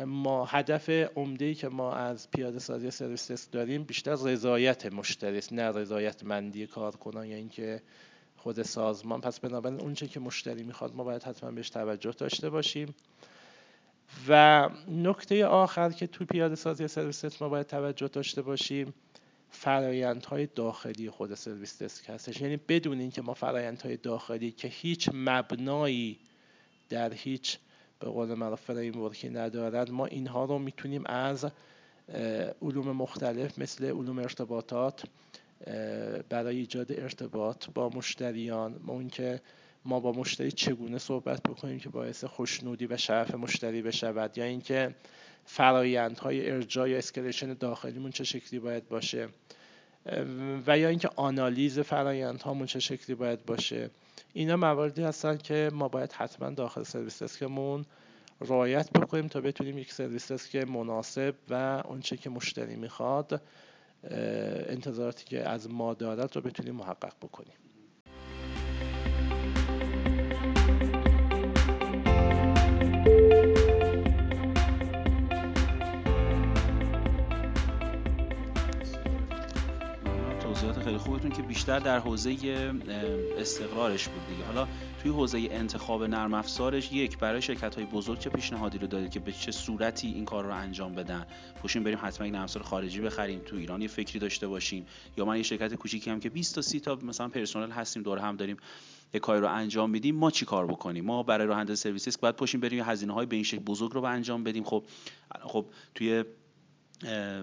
ما 0.07 0.45
هدف 0.45 0.89
عمده 0.91 1.55
که 1.55 1.69
ما 1.69 1.95
از 1.95 2.31
پیاده 2.31 2.59
سازی 2.59 2.91
سرویس 2.91 3.51
داریم 3.51 3.85
بیشتر 3.85 4.13
رضایت 4.13 4.87
مشتری 4.87 5.39
است 5.39 5.53
نه 5.53 5.63
رضایت 5.63 6.25
مندی 6.25 6.67
کارکنان 6.67 7.27
یا 7.27 7.37
اینکه 7.37 7.83
خود 8.37 8.63
سازمان. 8.63 9.21
پس 9.21 9.41
بنابراین 9.41 9.81
اونچه 9.81 10.09
که 10.09 10.21
مشتری 10.21 10.63
می‌خواد 10.63 10.95
ما 10.95 11.05
باید 11.05 11.23
حتما 11.23 11.51
بهش 11.51 11.71
توجه 11.71 12.11
داشته 12.11 12.51
باشیم. 12.51 12.95
و 14.29 14.69
نکته 14.89 15.47
آخر 15.47 15.91
که 15.91 16.07
تو 16.07 16.25
پیاده 16.25 16.55
سازی 16.55 16.89
سرویس 16.89 17.43
ما 17.43 17.49
باید 17.49 17.67
توجه 17.67 18.09
داشته 18.09 18.43
باشیم 18.43 18.95
فرایندهای 19.51 20.47
داخلی 20.47 21.11
خود 21.11 21.35
سرویس 21.35 21.83
دسک 21.83 22.11
هستش. 22.11 22.41
یعنی 22.41 22.57
بدون 22.57 23.01
اینکه 23.01 23.23
ما 23.23 23.35
فرایندهای 23.35 23.97
داخلی 23.97 24.51
که 24.51 24.69
هیچ 24.69 25.11
مبنایی 25.15 26.19
در 26.89 27.13
هیچ 27.13 27.59
به 28.01 28.07
قول 28.07 28.35
معروف 28.35 28.61
فریم 28.61 29.03
ورکی 29.03 29.29
ندارد 29.29 29.91
ما 29.91 30.07
اینها 30.07 30.45
رو 30.45 30.59
می‌تونیم 30.59 31.03
از 31.07 31.47
علوم 32.63 32.93
مختلف 32.97 33.59
مثل 33.59 33.85
علوم 33.85 34.19
ارتباطات 34.19 35.05
برای 36.29 36.57
ایجاد 36.57 36.93
ارتباط 36.93 37.67
با 37.75 37.89
مشتریان 37.89 38.81
ما 38.85 38.93
اون 38.93 39.09
که 39.09 39.41
ما 39.87 40.01
با 40.01 40.13
مشتری 40.13 40.53
چگونه 40.53 40.99
صحبت 40.99 41.43
بکنیم 41.43 41.79
که 41.79 41.89
باعث 41.89 42.25
خوشنودی 42.25 42.87
و 42.87 42.97
شعف 42.97 43.35
مشتری 43.35 43.83
بشود؟ 43.83 44.39
یا 44.39 44.45
اینکه 44.45 44.95
فرایندهای 45.45 46.51
ارجاع 46.51 46.91
یا 46.91 46.99
escalation 46.99 47.55
داخلیمون 47.55 48.11
چه 48.11 48.25
شکلی 48.25 48.61
باید 48.61 48.89
باشه؟ 48.89 49.29
و 50.67 50.79
یا 50.79 50.89
اینکه 50.89 51.11
آنالیز 51.17 51.79
فرایندهامون 51.79 52.67
چه 52.67 52.81
شکلی 52.81 53.17
باید 53.17 53.47
باشه؟ 53.47 53.91
اینا 54.33 54.57
مواردی 54.57 55.03
هستن 55.03 55.37
که 55.37 55.71
ما 55.73 55.89
باید 55.89 56.13
حتما 56.13 56.51
داخل 56.51 56.83
service 56.83 57.23
desk 57.23 57.58
مون 57.58 57.85
رعایت 58.41 58.91
بکنیم 58.91 59.29
تا 59.29 59.41
بتونیم 59.41 59.79
یک 59.79 59.93
service 59.93 60.33
desk 60.33 60.57
مناسب 60.57 61.35
و 61.51 61.83
اونچه 61.85 62.17
که 62.17 62.31
مشتری 62.31 62.77
می‌خواد 62.77 63.43
انتظاراتی 64.69 65.25
که 65.25 65.49
از 65.49 65.71
ما 65.71 65.95
دارد 65.95 66.37
رو 66.37 66.43
بتونیم 66.43 66.75
محقق 66.75 67.15
بکنیم. 67.23 67.66
خیلی 81.17 81.29
خوبتون 81.29 81.43
که 81.43 81.49
بیشتر 81.49 81.79
در 81.79 81.99
حوزه 81.99 82.37
استقرارش 83.39 84.09
بود 84.09 84.27
دیگه. 84.29 84.45
حالا 84.45 84.69
توی 85.03 85.11
حوزه 85.11 85.49
انتخاب 85.51 86.05
نرم 86.05 86.35
افزارش 86.35 86.93
یک 86.93 87.19
برای 87.19 87.43
شرکت 87.43 87.75
های 87.75 87.85
بزرگ 87.85 88.19
چه 88.19 88.31
پیشنهادی 88.31 88.79
رو 88.79 88.87
دادید 88.87 89.11
که 89.11 89.21
به 89.21 89.33
چه 89.33 89.53
صورتی 89.53 90.09
این 90.09 90.25
کار 90.25 90.45
رو 90.45 90.55
انجام 90.55 90.95
بدن؟ 90.95 91.27
پوشیم 91.63 91.85
بریم 91.85 91.99
حتما 92.03 92.27
یک 92.27 92.33
نرم 92.33 92.43
افزار 92.43 92.63
خارجی 92.63 93.01
بخریم 93.01 93.41
تو 93.47 93.57
ایران 93.57 93.83
یه 93.83 93.89
فکری 93.89 94.19
داشته 94.19 94.49
باشیم 94.49 94.87
یا 95.17 95.25
من 95.25 95.37
یه 95.37 95.43
شرکت 95.43 95.75
کوچیکی 95.75 96.11
هم 96.11 96.21
که 96.21 96.31
20 96.31 96.55
تا 96.55 96.63
30 96.63 96.81
تا 96.81 96.99
مثلا 97.03 97.29
پرسنل 97.29 97.71
هستیم 97.71 98.03
دور 98.03 98.19
هم 98.19 98.37
داریم 98.37 98.57
یه 99.15 99.21
کاری 99.21 99.41
رو 99.41 99.49
انجام 99.49 99.91
میدیم 99.91 100.17
ما 100.17 100.31
چی 100.31 100.45
کار 100.45 100.67
بکنیم؟ 100.67 101.05
ما 101.05 101.23
برای 101.23 101.47
راه 101.47 101.59
اندازی 101.59 101.83
سرویس 101.83 102.19
باید 102.19 102.37
پوشیم 102.37 102.61
بریم 102.61 102.85
هزینه 102.85 103.13
های 103.13 103.27
به 103.27 103.37
این 103.37 103.45
شکل 103.45 103.63
بزرگ 103.63 103.93
رو 103.93 104.01
به 104.01 104.09
انجام 104.09 104.45
بدیم. 104.45 104.65
خب 104.65 104.85
خب 105.43 105.67
توی 105.95 106.25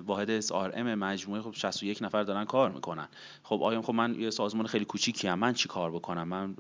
واحد 0.06 0.42
SRM 0.42 0.78
مجموعه 0.78 1.42
خب 1.42 1.54
61 1.54 2.02
نفر 2.02 2.24
دارن 2.24 2.46
کار 2.46 2.72
می‌کنن. 2.72 3.08
خب 3.44 3.64
آیا 3.64 3.82
خب 3.82 3.94
من 3.94 4.16
یه 4.20 4.30
سازمان 4.30 4.68
خیلی 4.68 4.86
کوچیکی 4.86 5.28
هم 5.28 5.40
من 5.40 5.54
چی 5.54 5.70
کار 5.70 5.92
بکنم؟ 5.92 6.28
من 6.28 6.56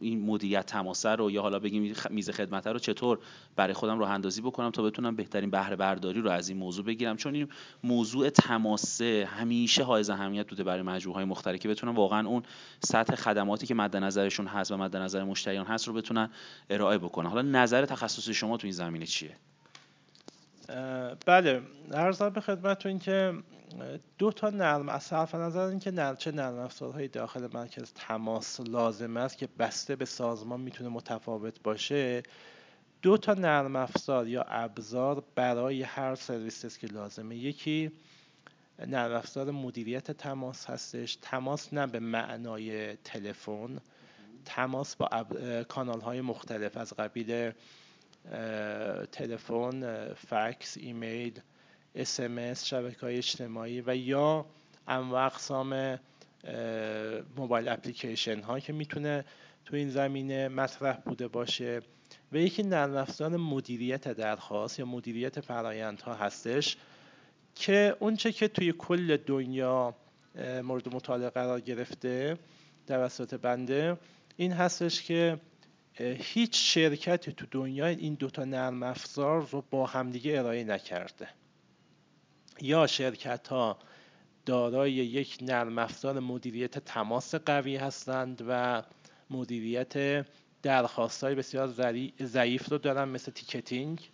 این 0.00 0.26
مدیریت 0.26 0.66
تماسه 0.66 1.08
رو 1.08 1.30
یا 1.30 1.42
حالا 1.42 1.58
بگیم 1.58 1.94
میز 2.10 2.30
خدمت 2.30 2.66
رو 2.66 2.78
چطور 2.78 3.18
برای 3.56 3.74
خودم 3.74 3.98
راه 3.98 4.10
اندازی 4.10 4.40
بکنم 4.40 4.70
تا 4.70 4.82
بتونم 4.82 5.16
بهترین 5.16 5.50
بهره 5.50 5.76
برداری 5.76 6.20
رو 6.20 6.30
از 6.30 6.48
این 6.48 6.58
موضوع 6.58 6.84
بگیرم؟ 6.84 7.16
چون 7.16 7.34
این 7.34 7.48
موضوع 7.84 8.30
تماسه 8.30 9.28
همیشه 9.30 9.84
حائز 9.84 10.10
اهمیت 10.10 10.48
بوده 10.48 10.64
برای 10.64 10.82
مجموعه 10.82 11.16
های 11.16 11.24
مختلفی. 11.24 11.58
که 11.58 11.68
بتونن 11.68 11.94
واقعا 11.94 12.28
اون 12.28 12.42
سطح 12.84 13.14
خدماتی 13.14 13.66
که 13.66 13.74
مد 13.74 13.96
نظرشون 13.96 14.46
هست 14.46 14.72
و 14.72 14.76
مد 14.76 14.96
نظر 14.96 15.24
مشتریان 15.24 15.66
هست 15.66 15.88
رو 15.88 15.94
بتونن 15.94 16.30
ارائه 16.70 16.98
بکنن. 16.98 17.30
حالا 17.30 17.42
نظر 17.42 17.86
تخصصی 17.86 18.34
شما 18.34 18.56
تو 18.56 18.66
این 18.66 18.74
زمینه 18.74 19.06
چیه؟ 19.06 19.36
بله 21.26 21.62
ارزم 21.92 22.28
به 22.28 22.40
خدمتتون 22.40 22.98
که 22.98 23.34
دو 24.18 24.32
تا 24.32 24.50
نرم 24.50 24.88
از 24.88 25.02
صرف 25.02 25.34
نظر 25.34 25.60
اینکه 25.60 25.90
نرم 25.90 26.16
چه 26.16 26.32
نرم 26.32 26.58
افزارهای 26.58 27.08
داخل 27.08 27.48
مرکز 27.54 27.92
تماس 27.94 28.60
لازم 28.60 29.16
است 29.16 29.38
که 29.38 29.48
بسته 29.58 29.96
به 29.96 30.04
سازمان 30.04 30.60
می‌تونه 30.60 30.90
متفاوت 30.90 31.62
باشه 31.62 32.22
دو 33.02 33.16
تا 33.16 33.34
نرم 33.34 33.76
افزار 33.76 34.28
یا 34.28 34.42
ابزار 34.42 35.24
برای 35.34 35.82
هر 35.82 36.14
سرویس 36.14 36.64
است 36.64 36.78
که 36.78 36.86
لازمه. 36.86 37.36
یکی 37.36 37.92
نرم 38.86 39.12
افزار 39.12 39.50
مدیریت 39.50 40.10
تماس 40.10 40.70
هستش. 40.70 41.18
تماس 41.22 41.72
نه 41.72 41.86
به 41.86 42.00
معنای 42.00 42.96
تلفن. 42.96 43.78
تماس 44.44 44.96
با 44.96 45.26
کانال 45.68 46.00
های 46.00 46.20
مختلف. 46.20 46.76
از 46.76 46.92
قبیل 46.92 47.52
تلفن 49.12 50.08
فکس 50.14 50.76
ایمیل 50.80 51.40
اسمس 51.94 52.64
شبکه 52.64 53.00
های 53.00 53.16
اجتماعی 53.16 53.82
و 53.86 53.96
یا 53.96 54.46
انواع 54.88 55.26
اقسام 55.26 55.98
موبایل 57.36 57.68
اپلیکیشن 57.68 58.40
ها 58.40 58.60
که 58.60 58.72
می‌تونه 58.72 59.24
تو 59.64 59.76
این 59.76 59.90
زمینه 59.90 60.48
مطرح 60.48 60.96
بوده 60.96 61.28
باشه. 61.28 61.80
و 62.32 62.36
یکی 62.36 62.62
نرم 62.62 63.36
مدیریت 63.36 64.08
درخواست 64.08 64.78
یا 64.78 64.86
مدیریت 64.86 65.40
فرایند 65.40 66.00
ها 66.00 66.14
هستش 66.14 66.76
که 67.54 67.96
اونچه 68.00 68.32
که 68.32 68.48
توی 68.48 68.74
کل 68.78 69.16
دنیا 69.16 69.94
مورد 70.62 70.94
مطالعه 70.94 71.30
قرار 71.30 71.60
گرفته 71.60 72.38
توسط 72.86 73.34
بنده 73.34 73.96
این 74.36 74.52
هستش 74.52 75.02
که 75.02 75.40
هیچ 76.04 76.74
شرکتی 76.74 77.32
تو 77.32 77.46
دنیا 77.50 77.86
این 77.86 78.14
دوتا 78.14 78.44
نرم 78.44 78.82
افزار 78.82 79.48
رو 79.50 79.64
با 79.70 79.86
همدیگه 79.86 80.38
ارائه 80.38 80.64
نکرده. 80.64 81.28
یا 82.60 82.86
شرکت 82.86 83.48
ها 83.48 83.78
دارای 84.46 84.92
یک 84.92 85.38
نرم 85.42 85.78
افزار 85.78 86.20
مدیریت 86.20 86.78
تماس 86.78 87.34
قوی 87.34 87.76
هستند 87.76 88.44
و 88.48 88.82
مدیریت 89.30 90.26
درخواست 90.62 91.24
های 91.24 91.34
بسیار 91.34 91.74
ضعیف 92.22 92.68
رو 92.68 92.78
دارن 92.78 93.08
مثل 93.08 93.32
ticketing. 93.32 94.10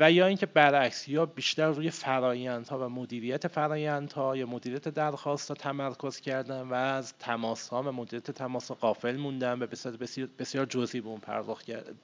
و 0.00 0.12
یا 0.12 0.26
اینکه 0.26 0.46
برعکس 0.46 1.08
یا 1.08 1.26
بیشتر 1.26 1.68
روی 1.68 1.90
فرایندها 1.90 2.86
و 2.86 2.88
مدیریت 2.88 3.48
فرایندها 3.48 4.36
یا 4.36 4.46
مدیریت 4.46 4.88
درخواست 4.88 5.48
ها 5.48 5.54
تمرکز 5.54 6.20
کردن 6.20 6.60
و 6.60 6.74
از 6.74 7.14
تماس 7.18 7.68
ها 7.68 7.82
و 7.82 7.92
مدیریت 7.92 8.30
تماس 8.30 8.68
ها 8.68 8.74
غافل 8.74 9.16
موندن 9.16 9.62
و 9.62 9.66
بسیار, 9.66 9.96
بسیار 10.38 10.66
جزئی 10.66 11.00
به 11.00 11.08
اون 11.08 11.20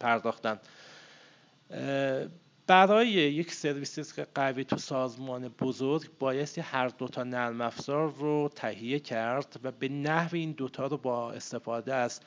پرداختن. 0.00 0.59
برای 2.66 3.09
یک 3.09 3.52
سرویس 3.52 4.14
که 4.14 4.26
قوی 4.35 4.64
تو 4.64 4.76
سازمان 4.76 5.49
بزرگ 5.49 6.11
بایستی 6.19 6.61
هر 6.61 6.88
دوتا 6.88 7.23
نرم 7.23 7.61
افزار 7.61 8.12
رو 8.12 8.50
تهیه 8.54 8.99
کرد 8.99 9.61
و 9.62 9.73
به 9.73 9.88
نحو 9.88 10.37
این 10.37 10.52
دوتا 10.52 10.87
رو 10.87 10.97
با 10.97 11.33
استفاده 11.33 11.95
از 11.95 12.21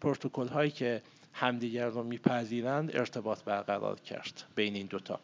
پروتکل 0.00 0.48
هایی 0.48 0.70
که 0.70 1.02
همدیگر 1.40 1.86
رو 1.86 2.02
میپذیرند 2.02 2.96
ارتباط 2.96 3.42
برقرار 3.42 4.00
کرد 4.00 4.42
بین 4.54 4.74
این 4.74 4.86
دوتا. 4.86 5.20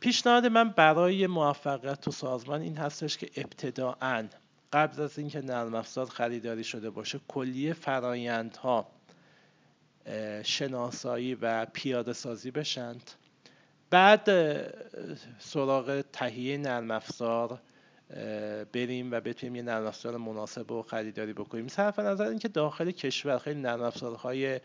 پیشنهاد 0.00 0.46
من 0.46 0.68
برای 0.68 1.26
موفقیت 1.26 2.00
تو 2.00 2.10
سازمان 2.10 2.60
این 2.60 2.76
هستش 2.76 3.18
که 3.18 3.30
ابتداعا 3.36 4.28
قبل 4.72 5.02
از 5.02 5.18
اینکه 5.18 5.40
نرم 5.40 5.74
افزار 5.74 6.06
خریداری 6.06 6.64
شده 6.64 6.90
باشه 6.90 7.20
کلیه 7.28 7.72
فرایندها 7.72 8.86
شناسایی 10.42 11.34
و 11.34 11.64
پیاده 11.64 12.12
سازی 12.12 12.50
بشند. 12.50 13.10
بعد 13.90 14.30
سراغ 15.38 16.04
تهیه 16.12 16.58
نرم 16.58 16.90
افزار 16.90 17.60
بریم 18.72 19.12
و 19.12 19.20
بتونیم 19.20 19.56
یه 19.56 19.62
نرم 19.62 19.86
افزار 19.86 20.16
مناسب 20.16 20.72
و 20.72 20.82
خریداری 20.82 21.32
بکنیم. 21.32 21.68
صرف 21.68 21.98
نظر 21.98 22.28
اینکه 22.28 22.48
داخل 22.48 22.90
کشور 22.90 23.38
خیلی 23.38 23.60
نرم 23.60 23.82
افزارهای 23.82 24.60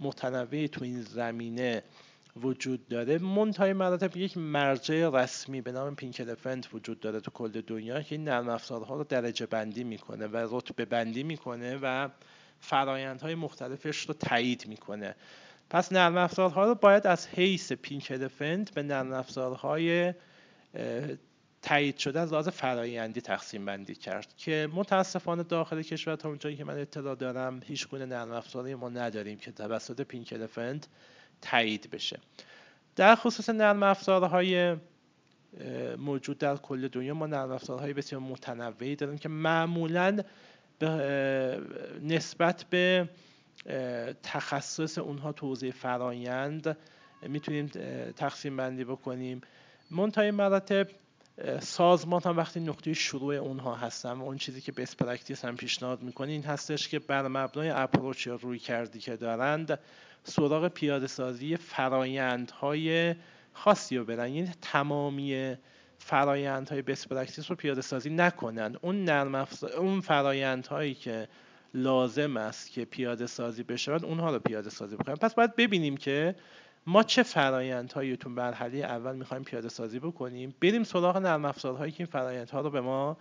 متنوعی 0.00 0.68
تو 0.68 0.84
این 0.84 1.02
زمینه 1.02 1.82
وجود 2.36 2.88
داره. 2.88 3.18
منتهای 3.18 3.72
مراتب 3.72 4.16
یک 4.16 4.38
مرجع 4.38 5.10
رسمی 5.12 5.60
به 5.60 5.72
نام 5.72 5.94
پینک 5.94 6.20
الفنت 6.28 6.74
وجود 6.74 7.00
داره 7.00 7.20
تو 7.20 7.30
کل 7.30 7.60
دنیا 7.60 8.02
که 8.02 8.14
این 8.14 8.24
نرم 8.24 8.48
افزارها 8.48 8.96
رو 8.96 9.04
درجه 9.04 9.46
بندی 9.46 9.84
می‌کنه 9.84 10.26
و 10.26 10.48
رتبه 10.50 10.84
بندی 10.84 11.22
می‌کنه 11.22 11.78
و 11.82 12.08
فرایندهای 12.60 13.34
مختلفش 13.34 14.06
رو 14.06 14.14
تایید 14.14 14.66
می‌کنه. 14.68 15.14
پس 15.70 15.92
نرم 15.92 16.16
افزارها 16.16 16.66
رو 16.66 16.74
باید 16.74 17.06
از 17.06 17.28
حیث 17.28 17.72
پینک 17.72 18.08
الفنت 18.10 18.74
به 18.74 18.82
نرم 18.82 19.12
افزارهای 19.12 20.14
تایید 21.62 21.98
شده 21.98 22.20
از 22.20 22.32
لحاظ 22.32 22.48
فرایندی 22.48 23.20
تقسیم 23.20 23.64
بندی 23.64 23.94
کرد 23.94 24.34
که 24.36 24.68
متاسفانه 24.72 25.42
داخل 25.42 25.82
کشور 25.82 26.16
تا 26.16 26.28
اونجایی 26.28 26.56
که 26.56 26.64
من 26.64 26.78
اطلاع 26.78 27.14
دارم 27.14 27.60
هیچ 27.64 27.88
گونه 27.88 28.06
نرم 28.06 28.32
افزاری 28.32 28.74
ما 28.74 28.88
نداریم 28.88 29.38
که 29.38 29.52
توسط 29.52 30.00
پینک 30.00 30.32
الفنت 30.32 30.88
تایید 31.40 31.90
بشه. 31.90 32.18
در 32.96 33.14
خصوص 33.14 33.50
نرم 33.50 33.82
افزارهای 33.82 34.76
موجود 35.98 36.38
در 36.38 36.56
کل 36.56 36.88
دنیا 36.88 37.14
ما 37.14 37.26
نرم 37.26 37.50
افزارهای 37.50 37.92
بسیار 37.92 38.20
متنوعی 38.20 38.96
داریم 38.96 39.18
که 39.18 39.28
معمولا 39.28 40.18
نسبت 42.02 42.64
به 42.70 43.08
تخصص 44.22 44.98
اونها 44.98 45.32
توضیح 45.32 45.72
فرایند 45.72 46.76
می‌تونیم 47.22 47.66
تقسیم 48.16 48.56
بندی 48.56 48.84
بکنیم. 48.84 49.40
منتهای 49.90 50.30
مراتب 50.30 50.88
سازمان 51.60 52.20
هم 52.24 52.36
وقتی 52.36 52.60
نقطه 52.60 52.92
شروع 52.92 53.34
اونها 53.34 53.74
هستم 53.74 54.22
اون 54.22 54.36
چیزی 54.36 54.60
که 54.60 54.72
best 54.72 54.96
practice 54.96 55.44
هم 55.44 55.56
پیشنهاد 55.56 56.02
می‌کنه 56.02 56.32
این 56.32 56.42
هستش 56.42 56.88
که 56.88 56.98
بر 56.98 57.28
مبنای 57.28 57.70
approach 57.70 58.26
یا 58.26 58.34
رویکردی 58.34 58.98
که 58.98 59.16
دارند 59.16 59.78
سراغ 60.24 60.68
پیاده 60.68 61.06
سازی 61.06 61.56
فرایندهای 61.56 63.14
خاصی 63.52 63.96
رو 63.96 64.04
برن. 64.04 64.28
یعنی 64.34 64.50
تمامی 64.62 65.56
فرایندهای 65.98 66.82
best 66.82 67.06
practice 67.06 67.50
رو 67.50 67.56
پیاده 67.56 67.80
سازی 67.80 68.10
نکنن. 68.10 68.76
اون 68.80 69.04
نرم 69.04 69.46
اون 69.78 70.00
فرایندهایی 70.00 70.94
که 70.94 71.28
لازم 71.74 72.36
است 72.36 72.70
که 72.70 72.84
پیاده 72.84 73.26
سازی 73.26 73.62
بشه 73.62 73.92
اونها 73.92 74.30
رو 74.30 74.38
پیاده 74.38 74.70
سازی 74.70 74.96
بکنن. 74.96 75.14
پس 75.14 75.34
باید 75.34 75.56
ببینیم 75.56 75.96
که 75.96 76.34
ما 76.86 77.02
چه 77.02 77.22
فرایندهایی 77.22 78.16
تو 78.16 78.30
مرحله 78.30 78.78
اول 78.78 79.16
می‌خوایم 79.16 79.44
پیاده 79.44 79.68
سازی 79.68 79.98
بکنیم؟ 79.98 80.54
بریم 80.60 80.84
سراغ 80.84 81.16
نرم 81.16 81.44
افزارهایی 81.44 81.92
که 81.92 82.00
این 82.00 82.06
فرایندها 82.06 82.60
رو 82.60 82.70
به 82.70 82.80
ما 82.80 83.16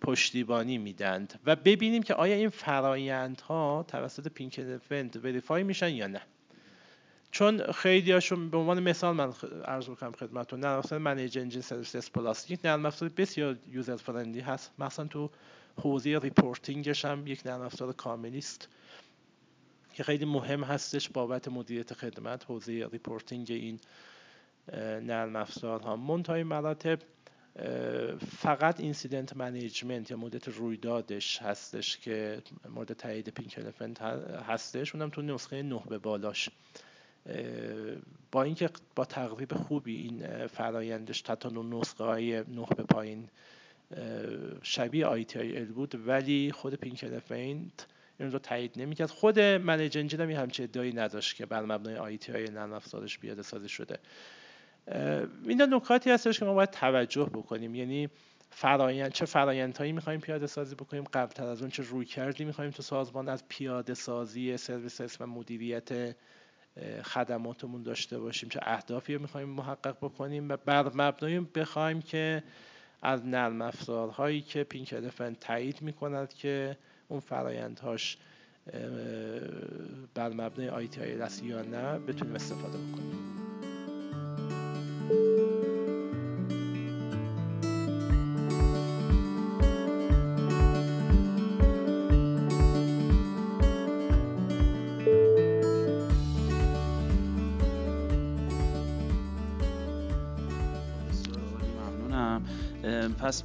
پشتیبانی 0.00 0.78
میدند 0.78 1.40
و 1.46 1.56
ببینیم 1.56 2.02
که 2.02 2.14
آیا 2.14 2.34
این 2.34 2.48
فرایندها 2.48 3.84
توسط 3.88 4.28
پینک 4.28 4.60
الفنت 4.60 5.24
verify 5.24 5.62
میشن 5.62 5.88
یا 5.88 6.06
نه. 6.06 6.20
چون 7.30 7.72
خیلی 7.72 8.12
هاشون 8.12 8.50
به 8.50 8.58
عنوان 8.58 8.82
مثال 8.82 9.14
من 9.14 9.32
عرض 9.64 9.88
می‌کنم 9.88 10.12
خدمتتون 10.12 10.60
نرم 10.60 10.78
افزار 10.78 10.98
ManageEngine 10.98 11.62
ServiceDesk 11.62 12.10
Plus 12.10 12.50
یک 12.50 12.60
نرم 12.64 12.86
افزار 12.86 13.08
بسیار 13.08 13.56
user 13.72 13.96
friendly 13.96 14.40
هست. 14.40 14.72
مثلا 14.78 15.06
تو 15.06 15.30
حوزه 15.76 16.18
reporting 16.18 16.88
ش 16.88 17.04
هم 17.04 17.26
یک 17.26 17.46
نرم 17.46 17.60
افزار 17.60 17.92
کاملی 17.92 18.38
است 18.38 18.68
که 19.94 20.02
خیلی 20.02 20.24
مهم 20.24 20.64
هستش 20.64 21.08
بابت 21.08 21.48
مدیریت 21.48 21.94
خدمت 21.94 22.44
حوزه 22.44 22.88
reporting 22.92 23.46
این 23.50 23.80
نرم 25.02 25.36
افزارها. 25.36 25.96
منتهای 25.96 26.42
مراتب 26.42 26.98
فقط 28.38 28.80
incident 28.80 29.36
management 29.36 30.10
یا 30.10 30.16
مدیریت 30.16 30.48
رویدادش 30.48 31.42
هستش 31.42 31.98
که 31.98 32.42
مورد 32.68 32.92
تایید 32.92 33.28
Pink 33.28 33.54
Elephant 33.58 34.02
هستش. 34.02 34.94
اونم 34.94 35.10
تو 35.10 35.22
نسخه 35.22 35.62
نه 35.62 35.82
به 35.88 35.98
بالاش. 35.98 36.50
با 38.32 38.42
اینکه 38.42 38.70
با 38.96 39.04
تقریب 39.04 39.54
خوبی 39.54 39.96
این 39.96 40.46
فرایندش 40.46 41.20
تا 41.20 41.48
نسخه 41.48 42.04
های 42.04 42.38
نه 42.38 42.66
به 42.76 42.82
پایین 42.82 43.28
شبیه 44.62 45.06
ITIL 45.06 45.64
بود 45.64 46.08
ولی 46.08 46.52
خود 46.52 46.74
Pink 46.74 47.04
Elephant 47.04 47.86
این 48.20 48.32
رو 48.32 48.38
تایید 48.38 48.72
نمی‌کرد. 48.76 49.10
خود 49.10 49.40
ManageEngine 49.40 50.20
هم 50.20 50.30
همچه 50.30 50.62
ادعایی 50.62 50.92
نداشت 50.92 51.36
که 51.36 51.46
بر 51.46 51.62
مبنای 51.62 51.96
ITIL 51.96 52.44
نرم 52.44 52.72
افزارش 52.72 53.18
پیاده 53.18 53.42
سازی 53.42 53.68
شده. 53.68 53.98
اینا 55.44 55.64
نکاتی 55.64 56.10
هستش 56.10 56.38
که 56.38 56.44
ما 56.44 56.54
باید 56.54 56.70
توجه 56.70 57.24
بکنیم. 57.24 57.74
یعنی 57.74 58.08
فرایند 58.50 59.12
چه 59.12 59.24
فرایندهایی 59.24 59.92
می‌خوایم 59.92 60.20
پیاده 60.20 60.46
سازی 60.46 60.74
بکنیم 60.74 61.04
قبلتر 61.04 61.46
از 61.46 61.60
اون 61.60 61.70
چه 61.70 61.82
رویکردی 61.82 62.44
می‌خوایم 62.44 62.70
تو 62.70 62.82
سازمان 62.82 63.28
از 63.28 63.48
پیاده 63.48 63.94
سازی 63.94 64.56
سرویس 64.56 65.20
و 65.20 65.26
مدیریت 65.26 66.16
خدماتمون 67.02 67.82
داشته 67.82 68.18
باشیم 68.18 68.48
چه 68.48 68.60
اهدافی 68.62 69.14
رو 69.14 69.20
می‌خوایم 69.20 69.48
محقق 69.48 69.96
بکنیم 70.02 70.48
و 70.48 70.56
بر 70.56 70.90
مبنای 70.94 71.40
بخوایم 71.40 72.02
که 72.02 72.42
از 73.02 73.26
نرم 73.26 73.62
افزارهایی 73.62 74.40
که 74.40 74.64
پینک 74.64 74.92
الفنت 74.92 75.40
تایید 75.40 75.82
می‌کند 75.82 76.34
که 76.34 76.76
اون 77.10 77.20
فرایندهاش 77.20 78.16
بر 80.14 80.28
مبنای 80.28 80.68
آیتی 80.68 81.00
های 81.00 81.16
یا 81.42 81.62
نه 81.62 81.98
بتونیم 81.98 82.34
استفاده 82.34 82.78
بکنیم. 82.78 83.19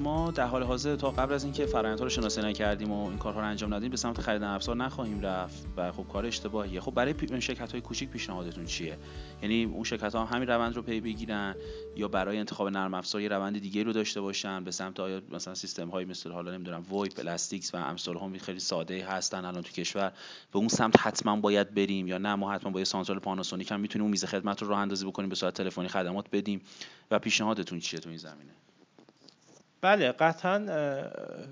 ما 0.02 0.32
در 0.32 0.48
حال 0.48 0.64
حاضر 0.64 0.96
تا 0.96 1.12
قبل 1.12 1.34
از 1.34 1.44
اینکه 1.44 1.66
فرآیندها 1.66 2.04
رو 2.04 2.10
شناسایی 2.10 2.48
نکردیم 2.48 2.92
و 2.92 3.08
این 3.08 3.18
کارها 3.18 3.40
رو 3.40 3.48
انجام 3.48 3.74
ندیم 3.74 3.92
به 3.92 3.98
سمت 3.98 4.22
خرید 4.22 4.36
نرم 4.36 4.44
افزار 4.44 4.76
نخواهیم 4.76 5.22
رفت 5.22 5.68
و 5.78 5.92
خب 5.92 6.06
کار 6.14 6.26
اشتباهیه. 6.26 6.82
خب 6.82 6.92
برای 6.92 7.42
شرکت 7.42 7.72
های 7.72 7.82
کوچیک 7.82 8.10
پیشنهادتون 8.10 8.66
چیه؟ 8.66 8.98
یعنی 9.42 9.64
اون 9.64 9.84
شرکت 9.84 10.16
ها 10.16 10.26
همین 10.26 10.50
روند 10.50 10.76
رو 10.76 10.82
پی 10.82 11.02
بگیرن 11.02 11.56
یا 11.96 12.08
برای 12.08 12.38
انتخاب 12.38 12.68
نرم 12.68 12.94
افزار 12.94 13.22
یه 13.22 13.28
روند 13.28 13.60
دیگه 13.60 13.84
رو 13.84 13.94
داشته 13.94 14.22
باشن؟ 14.22 14.64
به 14.64 14.72
سمت 14.72 15.00
آیا 15.00 15.22
مثلا 15.32 15.56
سیستم 15.56 15.90
های 15.90 16.06
مثل 16.06 16.32
حالا 16.32 16.52
نمی‌دونم 16.52 16.86
وایپ 16.90 17.14
پلاستیکس 17.14 17.76
و 17.76 17.78
امثال 17.78 18.18
هم 18.18 18.38
خیلی 18.38 18.60
ساده 18.60 19.06
هستن 19.06 19.46
الان 19.46 19.62
تو 19.62 19.72
کشور 19.72 20.12
به 20.52 20.60
اون 20.60 20.68
سمت 20.68 21.00
حتما 21.00 21.36
باید 21.36 21.74
بریم 21.74 22.08
یا 22.08 22.18
نه؟ 22.18 22.36
ما 22.36 22.52
حتما 22.52 22.72
با 22.72 22.80
یه 22.80 22.86
سانترال 22.86 23.20
Panasonic 23.20 23.72
هم 23.72 23.80
می‌تونیم 23.80 24.04
اون 24.04 24.12
میز 24.12 24.26
خدمت 24.26 24.62
رو 24.62 24.68
راه 24.68 24.80
اندازی 24.80 25.06
بکنیم 25.06 25.30
به 25.30 25.36
صورت 25.36 25.54
تلفنی 25.54 25.88
خدمات 25.88 26.26
بدیم. 26.32 26.62
و 27.12 27.20
پیشنهادتون 27.20 27.80
چیه 27.80 28.00
تو 28.00 28.10
این 28.10 28.18
زمینه؟ 28.18 28.52
بله 29.86 30.12
قطعا 30.12 30.58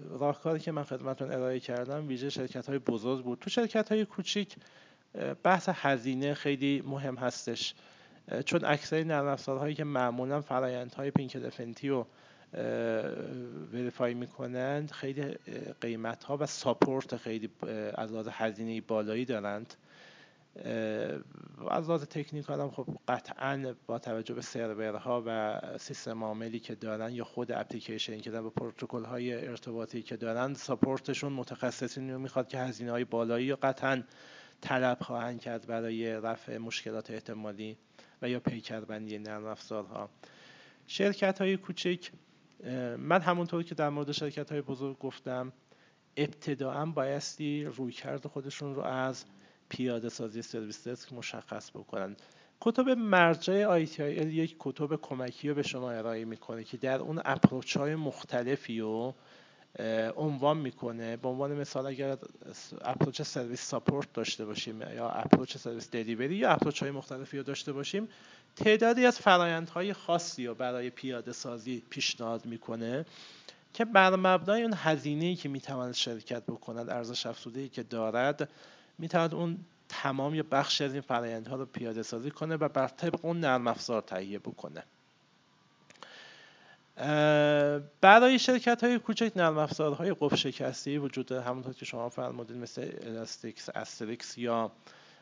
راهکاری 0.10 0.60
که 0.60 0.72
من 0.72 0.84
خدمتون 0.84 1.32
ارائه 1.32 1.60
کردم 1.60 2.08
ویژه 2.08 2.30
شرکت 2.30 2.69
های 2.69 2.80
بزرگ 2.80 3.24
بود. 3.24 3.39
تو 3.39 3.50
شرکت 3.50 3.91
های 3.91 4.06
کوچیک 4.06 4.56
بحث 5.43 5.69
هزینه 5.74 6.34
خیلی 6.34 6.84
مهم 6.86 7.15
هستش. 7.15 7.74
چون 8.46 8.65
اکثر 8.65 9.04
نرم 9.04 9.28
افزارهایی 9.28 9.76
که 9.76 9.84
معمولا 9.84 10.41
فرایندهای 10.41 11.12
پینک 11.12 11.38
دفنتی 11.38 11.89
رو 11.89 12.08
وریفای 13.74 14.13
می‌کنند 14.13 14.91
خیلی 14.91 15.36
قیمت 15.82 16.24
ها 16.24 16.38
و 16.38 16.46
ساپورت 16.46 17.15
خیلی 17.15 17.50
از 17.96 18.12
لحاظ 18.12 18.28
هزینه 18.32 18.82
بالایی 18.82 19.26
دارند. 19.26 19.74
از 21.69 21.89
لحاظ 21.89 22.03
تکنیکال 22.03 22.59
هم 22.59 22.71
خب 22.71 22.87
قطعا 23.07 23.75
با 23.87 23.99
توجه 23.99 24.33
به 24.33 24.41
سرورها 24.41 25.23
و 25.25 25.61
سیستم 25.77 26.23
عاملی 26.23 26.59
که 26.59 26.75
دارن 26.75 27.13
یا 27.13 27.23
خود 27.23 27.51
اپلیکیشن 27.51 28.19
که 28.19 28.31
با 28.31 28.49
پروتکل 28.49 29.03
های 29.03 29.47
ارتباطی 29.47 30.01
که 30.01 30.17
دارن 30.17 30.53
ساپورتشون 30.53 31.33
متخصصین 31.33 32.11
رو 32.11 32.19
می‌خواد 32.19 32.47
که 32.47 32.59
هزینه 32.59 32.91
های 32.91 33.03
بالایی 33.03 33.45
یا 33.45 33.55
قطعا 33.55 34.03
طلب 34.61 34.97
خواهند 35.01 35.41
کرد 35.41 35.67
برای 35.67 36.13
رفع 36.13 36.57
مشکلات 36.57 37.11
احتمالی 37.11 37.77
و 38.21 38.29
یا 38.29 38.39
پیکربندی 38.39 39.19
نرم 39.19 39.45
افزارها. 39.45 40.09
شرکت 40.87 41.41
های 41.41 41.57
کوچک 41.57 42.11
من 42.97 43.21
همونطور 43.21 43.63
که 43.63 43.75
در 43.75 43.89
مورد 43.89 44.11
شرکت 44.11 44.51
های 44.51 44.61
بزرگ 44.61 44.99
گفتم 44.99 45.53
ابتداعا 46.17 46.85
بایستی 46.85 47.65
روی 47.65 47.91
کرد 47.91 48.27
خودشون 48.27 48.75
رو 48.75 48.81
از 48.81 49.25
پیاده 49.69 50.10
سازی 50.10 50.41
service 50.41 50.88
desk 50.88 51.13
مشخص 51.13 51.71
بکنن. 51.71 52.15
کتب 52.62 52.89
مرجع 52.89 53.86
ITIL 53.86 53.99
یک 53.99 54.56
کتب 54.60 54.95
کمکی 54.95 55.49
رو 55.49 55.56
به 55.56 55.63
شما 55.63 55.91
ارائه 55.91 56.26
می‌کنه 56.26 56.63
که 56.63 56.78
در 56.78 56.99
اون 56.99 57.21
approach 57.25 57.77
های 57.78 57.95
مختلفی 57.95 58.80
رو 58.80 59.15
عنوان 60.15 60.58
می‌کنه. 60.58 61.17
به 61.17 61.28
عنوان 61.28 61.54
مثال 61.54 61.86
اگر 61.86 62.17
approach 62.82 63.21
service 63.21 63.62
support 63.62 64.13
داشته 64.13 64.45
باشیم 64.45 64.82
یا 64.82 65.10
approach 65.10 65.58
service 65.58 65.91
delivery 65.91 66.36
یا 66.36 66.49
approach 66.49 66.84
های 66.84 66.91
مختلفی 66.91 67.38
رو 67.38 67.43
داشته 67.43 67.73
باشیم 67.73 68.08
تعدادی 68.56 69.06
از 69.06 69.19
فرایندهای 69.19 69.93
خاصی 69.93 70.47
رو 70.47 70.56
برای 70.56 70.89
پیاده 70.89 71.32
سازی 71.32 71.84
پیشنهاد 71.89 72.45
می‌کنه 72.45 73.06
که 73.73 73.86
بر 73.86 74.15
مبنای 74.15 74.63
اون 74.63 74.73
هزینه‌ای 74.78 75.36
که 75.36 75.49
می‌تواند 75.49 75.93
شرکت 75.93 76.43
بکند 76.43 76.89
ارزش 76.89 77.26
افزوده 77.26 77.69
که 77.69 77.84
دارد 77.84 78.49
می‌تواند 78.97 79.36
اون 79.36 79.60
تمام 79.89 80.36
یا 80.36 80.43
بخشی 80.51 80.84
از 80.84 80.93
این 80.93 81.01
فرایندها 81.01 81.56
رو 81.56 81.65
پیاده 81.65 82.03
سازی 82.03 82.32
کنه 82.32 82.56
و 82.56 82.67
بر 82.67 82.88
طبق 82.88 83.25
اون 83.25 83.39
نرم 83.39 83.67
افزار 83.67 84.01
تهیه 84.01 84.39
بکنه. 84.39 84.84
برای 88.01 88.39
شرکت 88.39 88.84
های 88.84 88.99
کوچک 88.99 89.32
نرم 89.36 89.58
افزارهای 89.58 90.15
قفل 90.19 90.36
شکستی 90.36 90.97
وجود 90.97 91.32
همونطور 91.32 91.73
که 91.73 91.86
شما 91.86 92.10
فرمودید 92.10 92.58
مثل 92.58 92.91
الاستیکس 93.01 93.69
استریکس 93.69 94.38
یا 94.38 94.71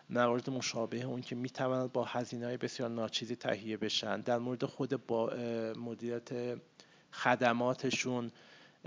موارد 0.09 0.49
مشابه 0.49 1.03
اون 1.03 1.21
که 1.21 1.35
می‌تواند 1.35 1.91
با 1.91 2.03
هزینه 2.03 2.45
های 2.45 2.57
بسیار 2.57 2.89
ناچیزی 2.89 3.35
تهیه 3.35 3.77
بشن. 3.77 4.21
در 4.21 4.37
مورد 4.37 4.65
خود 4.65 5.07
با 5.07 5.33
مدیریت 5.75 6.29
خدماتشون 7.11 8.31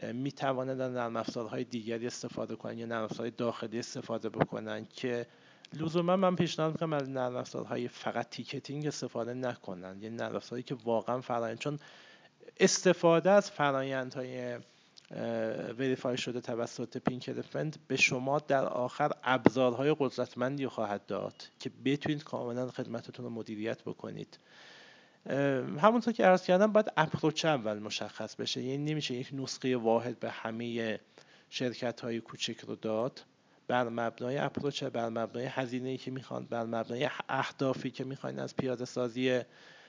می‌توانند 0.02 0.78
در 0.78 0.88
نرم 0.88 1.16
افزارهای 1.16 1.64
دیگری 1.64 2.07
استفاده 2.07 2.57
کنن 2.57 2.78
یا 2.78 2.87
نرم 2.87 3.04
افزارهای 3.04 3.30
داخلی 3.30 3.78
استفاده 3.78 4.28
بکنن 4.28 4.85
که 4.85 5.26
لزوما 5.72 6.16
من 6.16 6.37
پیشنهاد 6.37 6.72
می‌کنم 6.72 6.92
از 6.92 7.11
نرم 7.11 7.37
افزارهای 7.37 7.88
فقط 7.88 8.28
ticketing 8.31 8.87
استفاده 8.87 9.35
نکنن 9.35 10.02
یعنی 10.02 10.16
نرم 10.16 10.40
که 10.66 10.74
واقعا 10.74 11.20
فرآیند 11.20 11.59
چون 11.59 11.78
استفاده 12.61 13.30
از 13.30 13.50
فرایندهای 13.50 14.59
verify 15.79 16.16
شده 16.16 16.40
توسط 16.40 16.96
Pink 16.97 17.31
Elephant 17.37 17.79
به 17.88 17.96
شما 17.96 18.38
در 18.38 18.64
آخر 18.64 19.11
ابزارهای 19.22 19.96
قدرتمندی 19.98 20.66
خواهد 20.66 21.07
داد 21.07 21.35
که 21.59 21.70
بتونید 21.85 22.24
کاملا 22.24 22.70
خدمتتون 22.70 23.24
رو 23.24 23.30
مدیریت 23.30 23.83
بکنید. 23.83 24.38
همونطور 25.79 26.13
که 26.13 26.25
عرض 26.25 26.43
کردم 26.43 26.73
باید 26.73 26.93
اپروچ 26.97 27.45
اول 27.45 27.79
مشخص 27.79 28.37
بشه. 28.37 28.63
یعنی 28.63 28.93
نمیشه 28.93 29.15
یک 29.15 29.31
نسخه 29.33 29.77
واحد 29.77 30.21
به 30.21 30.31
همه 30.31 31.01
شرکت 31.51 32.01
های 32.01 32.21
کوچک 32.21 32.61
رو 32.61 32.77
داد 32.77 33.25
بر 33.69 33.89
مبنای 33.89 34.39
اپروچ 34.39 34.85
بر 34.85 35.09
مبنای 35.09 35.45
هزینه 35.45 35.97
که 35.97 36.11
می‌خوان 36.11 36.45
بر 36.45 36.65
مبنای 36.65 37.09
اهدافی 37.29 37.91
که 37.91 38.05
می‌خواین 38.05 38.39
از 38.39 38.57
پیاده 38.57 38.85
سازی 38.85 39.41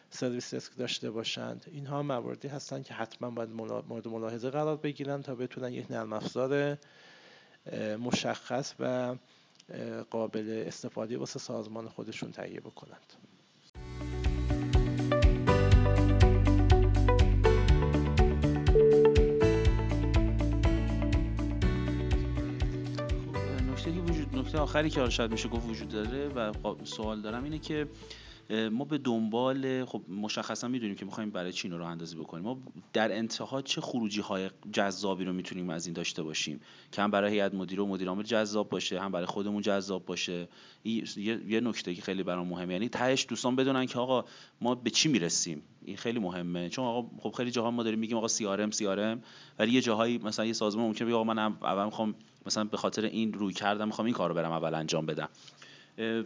سرویس 0.09 0.53
دسک 0.53 0.77
داشته 0.77 1.11
باشند. 1.11 1.65
اینها 1.71 2.03
مواردی 2.03 2.47
هستند 2.47 2.85
که 2.85 2.93
حتما 2.93 3.29
باید 3.29 3.49
مورد 3.49 4.07
ملاحظه 4.07 4.49
قرار 4.49 4.75
بگیرن 4.77 5.21
تا 5.21 5.35
بتونن 5.35 5.73
یک 5.73 5.91
نرم 5.91 6.13
افزار 6.13 6.77
مشخص 7.99 8.73
و 8.79 9.15
قابل 10.09 10.63
استفاده 10.67 11.17
واسه 11.17 11.39
سازمان 11.39 11.89
خودشون 11.89 12.31
تهیه 12.31 12.59
بکنند. 12.59 13.13
نکته 24.33 24.57
آخری 24.57 24.89
که 24.89 25.09
شاید 25.09 25.31
میشه 25.31 25.49
گفت 25.49 25.69
وجود 25.69 25.89
داره 25.89 26.27
و 26.27 26.51
سوال 26.83 27.21
دارم 27.21 27.43
اینه 27.43 27.59
که 27.59 27.87
ما 28.49 28.85
به 28.85 28.97
دنبال 28.97 29.85
خب 29.85 30.01
مشخصا 30.09 30.67
می‌دونیم 30.67 30.95
که 30.95 31.05
می‌خوایم 31.05 31.29
برای 31.29 31.53
چین 31.53 31.71
رو 31.71 31.85
اندازی 31.85 32.15
بکنیم. 32.15 32.43
ما 32.43 32.57
در 32.93 33.17
انتها 33.17 33.61
چه 33.61 33.81
خروجی 33.81 34.21
های 34.21 34.49
جذابی 34.71 35.25
رو 35.25 35.33
می‌تونیم 35.33 35.69
از 35.69 35.85
این 35.85 35.93
داشته 35.93 36.23
باشیم؟ 36.23 36.59
که 36.91 37.01
هم 37.01 37.11
برای 37.11 37.31
هیئت 37.31 37.53
مدیره 37.53 37.83
و 37.83 37.85
مدیر 37.85 38.09
عامل 38.09 38.23
جذاب 38.23 38.69
باشه 38.69 38.99
هم 38.99 39.11
برای 39.11 39.25
خودمون 39.25 39.61
جذاب 39.61 40.05
باشه. 40.05 40.47
یه 40.83 41.61
نکته 41.61 41.95
که 41.95 42.01
خیلی 42.01 42.23
برام 42.23 42.47
مهمه. 42.47 42.73
یعنی 42.73 42.89
تهش 42.89 43.25
دوستان 43.29 43.55
بدونن 43.55 43.85
که 43.85 43.99
آقا 43.99 44.25
ما 44.61 44.75
به 44.75 44.89
چی 44.89 45.09
می‌رسیم؟ 45.09 45.61
این 45.85 45.97
خیلی 45.97 46.19
مهمه. 46.19 46.69
چون 46.69 46.85
آقا 46.85 47.09
خب 47.19 47.31
خیلی 47.31 47.51
جاها 47.51 47.71
ما 47.71 47.83
داریم 47.83 47.99
میگیم 47.99 48.17
آقا 48.17 48.27
سی 48.27 48.45
آر 48.45 48.61
ام 48.61 48.71
سی 48.71 48.87
آر 48.87 48.99
ام 48.99 49.21
ولی 49.59 49.71
یه 49.71 49.81
جاهایی 49.81 50.17
مثلا 50.17 50.45
یه 50.45 50.53
سازمان 50.53 50.85
ممکنه 50.85 51.05
بگه 51.07 51.15
آقا 51.15 51.23
من 51.23 51.39
اول 51.39 51.85
می‌خوام 51.85 52.15
مثلا 52.45 52.63
به 52.63 52.77
خاطر 52.77 53.05
این 53.05 53.33
روی 53.33 53.53
کردم 53.53 53.87
می‌خوام 53.87 54.05
این 54.05 54.15
کارو 54.15 54.35
برم 54.35 54.51
اول 54.51 54.73
انجام 54.73 55.05
بدم. 55.05 55.29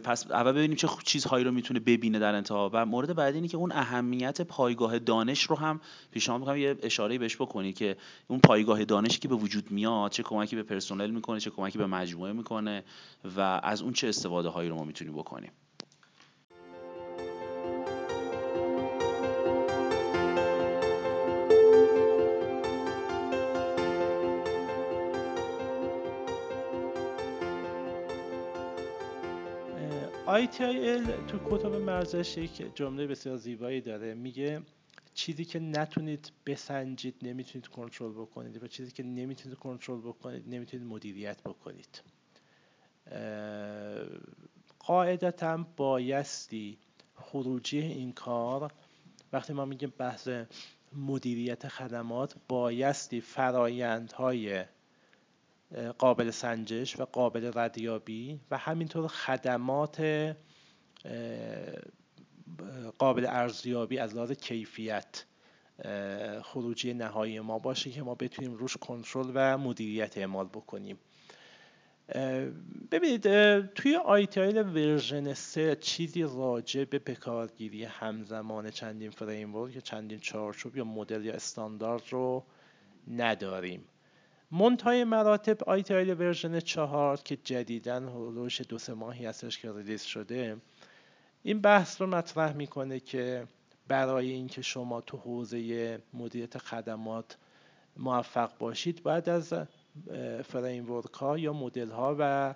پس 0.04 0.30
اول 0.30 0.52
ببینیم 0.52 0.76
چه 0.76 0.88
چیزهایی 1.04 1.44
رو 1.44 1.50
می‌تونه 1.52 1.80
ببینه 1.80 2.18
در 2.18 2.34
انتها. 2.34 2.70
و 2.72 2.86
مورد 2.86 3.14
بعدی 3.14 3.36
اینه 3.36 3.48
که 3.48 3.56
اون 3.56 3.72
اهمیت 3.72 4.40
پایگاه 4.40 4.98
دانش 4.98 5.42
رو 5.42 5.56
هم 5.56 5.80
پیشنهاد 6.10 6.40
می‌کنم 6.40 6.56
یه 6.56 6.76
اشاره 6.82 7.18
بهش 7.18 7.36
بکنید 7.36 7.76
که 7.76 7.96
اون 8.28 8.40
پایگاه 8.40 8.84
دانشی 8.84 9.18
که 9.18 9.28
به 9.28 9.34
وجود 9.34 9.70
میاد 9.70 10.10
چه 10.10 10.22
کمکی 10.22 10.56
به 10.56 10.62
پرسنل 10.62 11.10
می‌کنه 11.10 11.40
چه 11.40 11.50
کمکی 11.50 11.78
به 11.78 11.86
مجموعه 11.86 12.32
می‌کنه 12.32 12.84
و 13.36 13.60
از 13.62 13.82
اون 13.82 13.92
چه 13.92 14.08
استفاده 14.08 14.48
هایی 14.48 14.68
رو 14.68 14.76
ما 14.76 14.84
می‌تونیم 14.84 15.14
بکنیم. 15.14 15.52
ITIL 30.30 31.10
تو 31.28 31.38
کتب 31.50 31.74
مرزش 31.74 32.36
یک 32.36 32.74
جمله 32.74 33.06
بسیار 33.06 33.36
زیبایی 33.36 33.80
داره. 33.80 34.14
میگه 34.14 34.62
چیزی 35.14 35.44
که 35.44 35.58
نتونید 35.58 36.32
بسنجید 36.46 37.14
نمی‌تونید 37.22 37.68
کنترل 37.68 38.12
بکنید 38.12 38.62
و 38.62 38.66
چیزی 38.66 38.90
که 38.90 39.02
نمی‌تونید 39.02 39.58
کنترل 39.58 39.98
بکنید 40.00 40.48
نمی‌تونید 40.48 40.86
مدیریت 40.86 41.42
بکنید. 41.42 42.02
قاعدتا 44.78 45.66
بایستی 45.76 46.78
خروجی 47.14 47.78
این 47.78 48.12
کار 48.12 48.72
وقتی 49.32 49.52
ما 49.52 49.64
میگیم 49.64 49.92
بحث 49.98 50.28
مدیریت 50.92 51.68
خدمات 51.68 52.34
بایستی 52.48 53.20
فرایندهای 53.20 54.64
قابل 55.98 56.30
سنجش 56.30 57.00
و 57.00 57.04
قابل 57.04 57.50
ردیابی 57.54 58.40
و 58.50 58.58
همینطور 58.58 59.08
خدمات 59.08 60.00
قابل 62.98 63.26
ارزیابی 63.26 63.98
از 63.98 64.14
لحاظ 64.14 64.32
کیفیت 64.32 65.24
خروجی 66.42 66.94
نهایی 66.94 67.40
ما 67.40 67.58
باشه 67.58 67.90
که 67.90 68.02
ما 68.02 68.14
بتونیم 68.14 68.54
روش 68.54 68.76
کنترل 68.76 69.30
و 69.34 69.58
مدیریت 69.58 70.18
اعمال 70.18 70.46
بکنیم. 70.46 70.98
ببینید 72.90 73.22
توی 73.66 73.96
ITIL 73.96 74.58
version 74.58 75.34
3 75.34 75.76
چیزی 75.76 76.22
راجع 76.22 76.84
به 76.84 76.98
بکارگیری 76.98 77.84
همزمان 77.84 78.70
چندین 78.70 79.10
framework 79.10 79.74
یا 79.74 79.80
چندین 79.80 80.18
چارچوب 80.18 80.76
یا 80.76 80.84
مدل 80.84 81.24
یا 81.24 81.34
استاندارد 81.34 82.02
رو 82.10 82.44
نداریم. 83.08 83.84
منتهای 84.52 85.04
مراتب 85.04 85.64
ITIL 85.64 86.20
version 86.20 86.60
چهار 86.60 87.16
که 87.16 87.36
جدیدن 87.36 88.08
حدود 88.08 88.60
دو 88.60 88.78
سه 88.78 88.94
ماهی 88.94 89.26
هستش 89.26 89.58
که 89.58 89.72
release 89.72 90.02
شده 90.02 90.56
این 91.42 91.60
بحث 91.60 92.00
رو 92.00 92.06
مطرح 92.06 92.52
می‌کنه 92.52 93.00
که 93.00 93.46
برای 93.88 94.30
اینکه 94.30 94.62
شما 94.62 95.00
تو 95.00 95.16
حوزه 95.16 95.98
مدیریت 96.14 96.58
خدمات 96.58 97.36
موفق 97.96 98.58
باشید 98.58 99.02
باید 99.02 99.28
از 99.28 99.54
framework 100.44 101.12
ها 101.12 101.38
یا 101.38 101.52
مدل 101.52 101.90
ها 101.90 102.16
و 102.18 102.54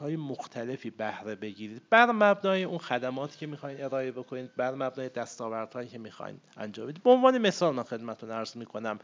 های 0.00 0.16
مختلفی 0.16 0.90
بهره 0.90 1.34
بگیرید. 1.34 1.82
بر 1.90 2.10
مبنای 2.10 2.64
اون 2.64 2.78
خدماتی 2.78 3.38
که 3.38 3.46
می‌خواین 3.46 3.84
ارائه 3.84 4.12
بکنید 4.12 4.56
بر 4.56 4.74
مبنای 4.74 5.08
دستاوردهایی 5.08 5.88
که 5.88 5.98
می‌خواین 5.98 6.40
انجام 6.56 6.86
بدید. 6.86 7.02
به 7.02 7.10
عنوان 7.10 7.38
مثال 7.38 7.74
من 7.74 7.82
خدمتتون 7.82 8.30
عرض 8.30 8.56
می‌کنم 8.56 8.98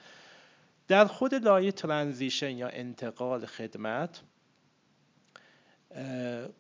در 0.89 1.05
خود 1.05 1.35
لایه 1.35 1.73
transition 1.73 2.51
یا 2.51 2.69
انتقال 2.69 3.47
خدمت 3.47 4.21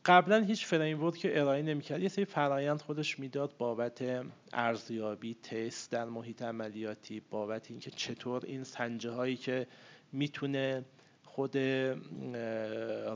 قبلا 0.05 0.39
هیچ 0.39 0.67
framework 0.67 1.11
که 1.11 1.41
ارائه 1.41 1.63
نمی‌کرد. 1.63 2.03
یه 2.03 2.09
سری 2.09 2.25
فرایند 2.25 2.83
خودش 2.83 3.19
می‌داد 3.19 3.57
بابت 3.59 4.05
ارزیابی 4.53 5.35
تست 5.35 5.91
در 5.91 6.05
محیط 6.05 6.43
عملیاتی 6.43 7.23
بابت 7.31 7.71
اینکه 7.71 7.91
چطور 7.91 8.43
این 8.47 8.65
سنجه 8.65 9.11
هایی 9.11 9.37
که 9.37 9.67
می‌تونه 10.13 10.85
خود 11.25 11.57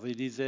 release 0.02 0.40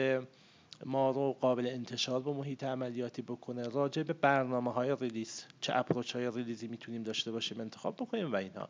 ما 0.86 1.10
رو 1.10 1.32
قابل 1.40 1.66
انتشار 1.66 2.20
به 2.20 2.32
محیط 2.32 2.64
عملیاتی 2.64 3.22
بکنه 3.22 3.68
راجع 3.68 4.02
به 4.02 4.12
برنامه 4.12 4.72
های 4.72 4.96
release 5.00 5.44
چه 5.60 5.76
approach 5.76 6.16
های 6.16 6.30
release 6.30 6.64
ی 6.64 6.68
می‌تونیم 6.68 7.02
داشته 7.02 7.32
باشیم 7.32 7.60
انتخاب 7.60 7.96
بکنیم 7.96 8.32
و 8.32 8.36
اینها 8.36 8.68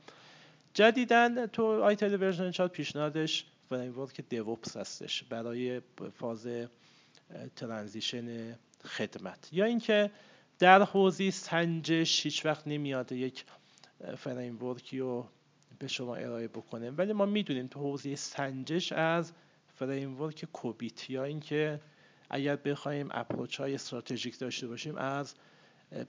جدیدن 0.74 1.46
تو 1.46 1.82
ITIL 1.82 2.22
version 2.22 2.50
4 2.50 2.68
پیشنهادش 2.68 3.44
framework 3.68 4.20
DevOps 4.28 4.76
هستش 4.76 5.22
برای 5.22 5.80
فاز 6.18 6.48
transition 7.56 8.56
خدمت. 8.84 9.48
یا 9.52 9.64
اینکه 9.64 10.10
در 10.58 10.82
حوزه 10.82 11.30
سنجش 11.30 12.26
هیچ 12.26 12.46
وقت 12.46 12.66
نمیاد 12.66 13.12
یک 13.12 13.44
framework 14.16 14.58
رو 14.58 15.26
به 15.78 15.88
شما 15.88 16.16
ارائه 16.16 16.48
بکنه. 16.48 16.90
ولی 16.90 17.12
ما 17.12 17.26
می‌دونیم 17.26 17.66
تو 17.66 17.80
حوزه 17.80 18.16
سنجش 18.16 18.92
از 18.92 19.32
framework 19.74 20.44
COBIT 20.44 21.10
یا 21.10 21.24
اینکه 21.24 21.80
اگر 22.30 22.56
بخوایم 22.56 23.08
approach 23.10 23.60
های 23.60 23.74
استراتژیک 23.74 24.38
داشته 24.38 24.68
باشیم 24.68 24.96
از 24.96 25.34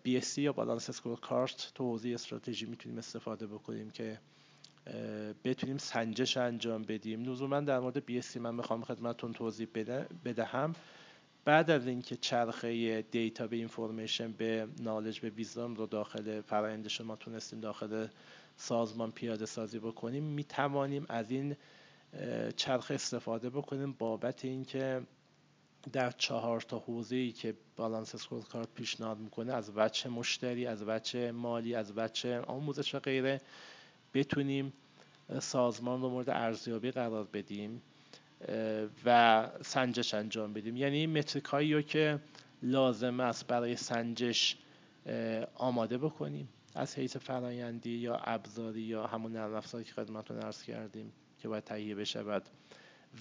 BSC 0.06 0.38
یا 0.38 0.54
balanced 0.54 0.90
scorecard 0.90 1.72
تو 1.76 1.84
حوزه 1.84 2.10
استراتژی 2.10 2.66
می‌تونیم 2.66 2.98
استفاده 2.98 3.48
بکنیم 3.48 3.90
که 3.90 4.20
بتونیم 5.44 5.78
سنجش 5.78 6.38
انجام 6.38 6.82
بدیم. 6.82 7.24
لزوما 7.24 7.60
در 7.60 7.80
مورد 7.80 8.00
BSC 8.00 8.38
من 8.38 8.56
می‌خوام 8.56 8.84
خدمتتون 8.84 9.34
توضیح 9.34 9.68
بدهم. 10.26 10.74
بعد 11.46 11.72
از 11.72 11.88
اینکه 11.88 12.16
چرخه 12.16 13.02
data 13.02 13.48
به 13.48 13.56
information 13.56 14.32
به 14.32 14.68
knowledge 14.80 15.20
به 15.20 15.30
wisdom 15.30 15.76
رو 15.76 15.86
داخل 15.86 16.42
فرآیند 16.42 16.88
شما 16.88 17.16
تونستیم 17.16 17.60
داخل 17.60 18.08
سازمان 18.58 19.12
پیاده 19.12 19.46
سازی 19.46 19.80
بکنیم 19.80 20.24
می 20.24 20.44
توانیم 20.44 21.06
از 21.10 21.32
این 21.32 21.56
چرخه 22.56 22.94
استفاده 22.94 23.50
بکنیم 23.50 23.92
بابت 23.92 24.46
اینکه 24.46 25.02
در 25.94 26.12
چهار 26.12 26.62
تا 26.62 26.80
حوزه 26.80 27.16
ای 27.16 27.32
که 27.32 27.54
بالانس 27.76 28.16
اسکور 28.16 28.44
کارت 28.44 28.74
پیشنهاد 28.74 29.20
می‌کنه 29.20 29.54
از 29.54 29.72
وجه 29.76 30.10
مشتری 30.10 30.66
از 30.68 30.84
وجه 30.88 31.32
مالی 31.32 31.76
از 31.76 31.94
وجه 31.98 32.40
آموزش 32.40 32.96
و 32.96 33.00
غیره 33.00 33.42
بتونیم 34.14 34.74
سازمان 35.40 36.02
رو 36.02 36.10
مورد 36.10 36.30
ارزیابی 36.30 36.92
قرار 36.92 37.28
بدیم 37.34 37.82
و 39.06 39.50
سنجش 39.62 40.14
انجام 40.14 40.54
بدیم. 40.54 40.78
یعنی 40.78 41.08
متریک 41.08 41.46
هایی 41.46 41.74
رو 41.74 41.82
که 41.82 42.20
لازم 42.62 43.20
است 43.20 43.48
برای 43.48 43.76
سنجش 43.76 44.58
آماده 45.56 45.98
بکنیم. 45.98 46.50
از 46.76 46.98
حیث 46.98 47.18
فرایندی 47.18 47.92
یا 47.92 48.16
ابزاری 48.16 48.82
یا 48.82 49.08
همون 49.08 49.32
نرم 49.32 49.54
افزاری 49.54 49.84
که 49.84 49.94
خدمتتون 49.94 50.40
عرض 50.40 50.64
کردیم 50.64 51.14
که 51.40 51.48
باید 51.48 51.64
تهیه 51.64 51.96
بشود. 51.96 52.44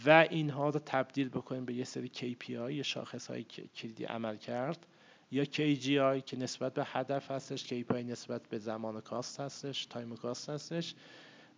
و 0.06 0.26
اینها 0.30 0.68
رو 0.68 0.80
تبدیل 0.86 1.28
بکنیم 1.28 1.64
به 1.64 1.74
یه 1.74 1.84
سری 1.84 2.10
KPI 2.14 2.50
یا 2.50 2.82
شاخص 2.82 3.26
های 3.26 3.44
کلیدی 3.76 4.04
عمل 4.04 4.36
کرد 4.36 4.86
یا 5.32 5.44
KGI 5.44 6.22
که 6.26 6.36
نسبت 6.36 6.74
به 6.74 6.84
هدف 6.84 7.30
هستش 7.30 7.64
KPI 7.64 7.94
نسبت 7.94 8.48
به 8.48 8.58
زمان 8.58 9.00
کاست 9.00 9.40
هستش 9.40 9.86
تایم 9.86 10.16
کاست 10.16 10.50
هستش. 10.50 10.94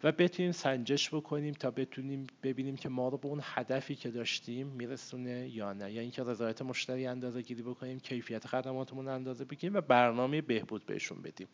و 0.05 0.13
بتونیم 0.13 0.53
سنجش 0.53 1.15
بکنیم 1.15 1.55
تا 1.55 1.71
بتونیم 1.71 2.27
ببینیم 2.43 2.77
که 2.77 2.89
ما 2.89 3.09
رو 3.09 3.19
به 3.19 3.29
اون 3.29 3.41
هدفی 3.43 3.95
که 3.95 4.11
داشتیم 4.11 4.67
میرسونه 4.67 5.49
یا 5.49 5.73
نه. 5.73 5.93
یا 5.93 6.01
اینکه 6.01 6.23
رضایت 6.23 6.63
مشتری 6.63 7.07
اندازه 7.07 7.43
گیری 7.43 7.63
بکنیم 7.63 8.01
کیفیت 8.01 8.47
خدماتمون 8.47 9.09
اندازه 9.09 9.45
بگیریم 9.45 9.77
و 9.77 9.81
برنامه 9.81 10.41
بهبود 10.41 10.87
بهشون 10.87 11.23
بدیم. 11.23 11.49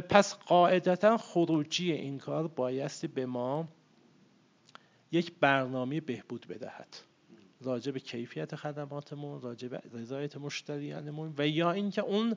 پس 0.00 0.34
قاعدتا 0.34 1.16
خروجی 1.16 1.92
این 1.92 2.18
کار 2.18 2.48
بایستی 2.48 3.06
به 3.06 3.26
ما 3.26 3.68
یک 5.12 5.32
برنامه 5.40 6.00
بهبود 6.00 6.46
بدهد. 6.46 6.96
راجع 7.60 7.92
به 7.92 8.00
کیفیت 8.00 8.56
خدماتمون 8.56 9.40
راجع 9.40 9.68
به 9.68 9.82
رضایت 9.92 10.36
مشتریانمون 10.36 11.34
و 11.38 11.46
یا 11.46 11.72
اینکه 11.72 12.02
اون 12.02 12.36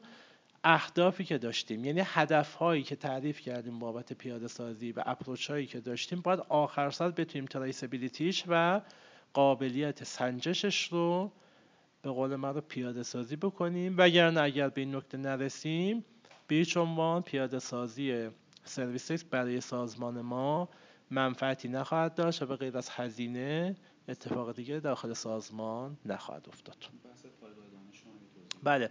اهدافی 0.63 1.23
که 1.23 1.37
داشتیم 1.37 1.85
یعنی 1.85 2.01
هدف 2.05 2.53
هایی 2.53 2.83
که 2.83 2.95
تعریف 2.95 3.39
کردیم 3.39 3.79
بابت 3.79 4.13
پیاده 4.13 4.47
سازی 4.47 4.91
و 4.91 5.03
اپروچ 5.05 5.49
هایی 5.49 5.65
که 5.65 5.79
داشتیم 5.79 6.21
باید 6.21 6.39
آخر 6.49 6.89
سال 6.89 7.11
بتونیم 7.11 7.45
تریسبیلیتیش 7.45 8.43
و 8.47 8.81
قابلیت 9.33 10.03
سنجشش 10.03 10.87
رو 10.87 11.31
به 12.01 12.09
قول 12.09 12.35
من 12.35 12.53
رو 12.53 12.61
پیاده 12.61 13.03
سازی 13.03 13.35
بکنیم. 13.35 13.95
وگرنه 13.97 14.41
اگر 14.41 14.69
به 14.69 14.81
این 14.81 14.95
نکته 14.95 15.17
نرسیم 15.17 16.05
به 16.47 16.55
هیچ 16.55 16.77
عنوان 16.77 17.21
پیاده 17.21 17.59
سازی 17.59 18.29
سرویس 18.63 19.23
برای 19.23 19.61
سازمان 19.61 20.21
ما 20.21 20.69
منفعتی 21.11 21.67
نخواهد 21.67 22.15
داشت 22.15 22.41
و 22.41 22.45
به 22.45 22.55
غیر 22.55 22.77
از 22.77 22.89
هزینه 22.89 23.75
اتفاق 24.09 24.55
دیگه 24.55 24.79
داخل 24.79 25.13
سازمان 25.13 25.97
نخواهد 26.05 26.45
افتاد. 26.47 26.77
بله. 28.63 28.89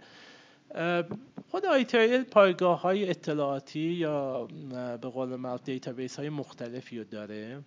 خود 1.47 1.65
ITIL 1.65 2.23
پایگاه 2.23 2.81
های 2.81 3.09
اطلاعاتی 3.09 3.79
یا 3.79 4.47
به 5.01 5.09
قول 5.09 5.35
معروف 5.35 5.63
database 5.63 6.15
های 6.15 6.29
مختلفی 6.29 6.97
رو 6.97 7.03
داره. 7.03 7.61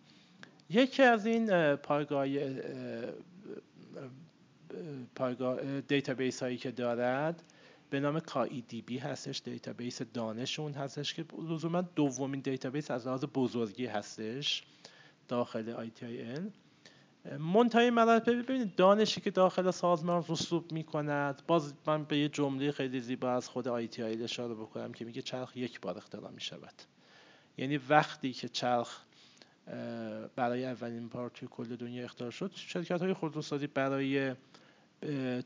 یکی 0.71 1.03
از 1.03 1.27
این 1.27 1.77
پایگاه 1.77 2.27
پایگاه 5.15 5.81
database 5.81 6.43
هایی 6.43 6.57
که 6.57 6.71
دارد 6.71 7.43
به 7.91 8.01
نام 8.01 8.23
بی 8.87 8.99
هستش 8.99 9.43
database 9.45 10.03
دانش 10.03 10.61
اون 10.61 10.73
هستش 10.73 11.15
که 11.15 11.25
لزوما 11.49 11.83
دومین 11.83 12.41
database 12.41 12.91
از 12.91 13.07
لحاظ 13.07 13.25
بزرگی 13.35 13.87
هستش 13.87 14.63
داخل 15.29 15.89
ITIL 15.89 16.62
منتهای 17.39 17.91
مراتب 17.91 18.33
ببینید 18.33 18.75
دانشی 18.75 19.21
که 19.21 19.31
داخل 19.31 19.71
سازمان 19.71 20.25
رسوب 20.29 20.73
می 20.73 20.85
کند 20.85 21.43
باز 21.47 21.75
من 21.87 22.05
به 22.05 22.19
یه 22.19 22.29
جمله 22.29 22.73
خیلی 22.73 23.01
زیبا 23.01 23.33
از 23.33 23.49
خود 23.49 23.69
ITIL 23.69 24.03
اشاره 24.03 24.55
بکنم 24.55 24.93
که 24.93 25.05
میگه 25.05 25.23
چرخ 25.23 25.57
یک 25.57 25.81
بار 25.81 25.97
اختراع 25.99 26.31
می 26.31 26.41
شود 26.41 26.75
یعنی 27.59 27.77
وقتی 27.77 28.33
که 28.33 28.49
چرخ 28.49 29.01
برای 30.37 30.65
اولین 30.65 31.09
بار 31.09 31.31
توی 31.31 31.49
کل 31.51 31.77
دنیا 31.77 32.05
اختراع 32.05 32.31
شد 32.31 32.53
شرکت 32.55 33.03
های 33.03 33.13
خودروسازی 33.13 33.67
برای 33.67 34.35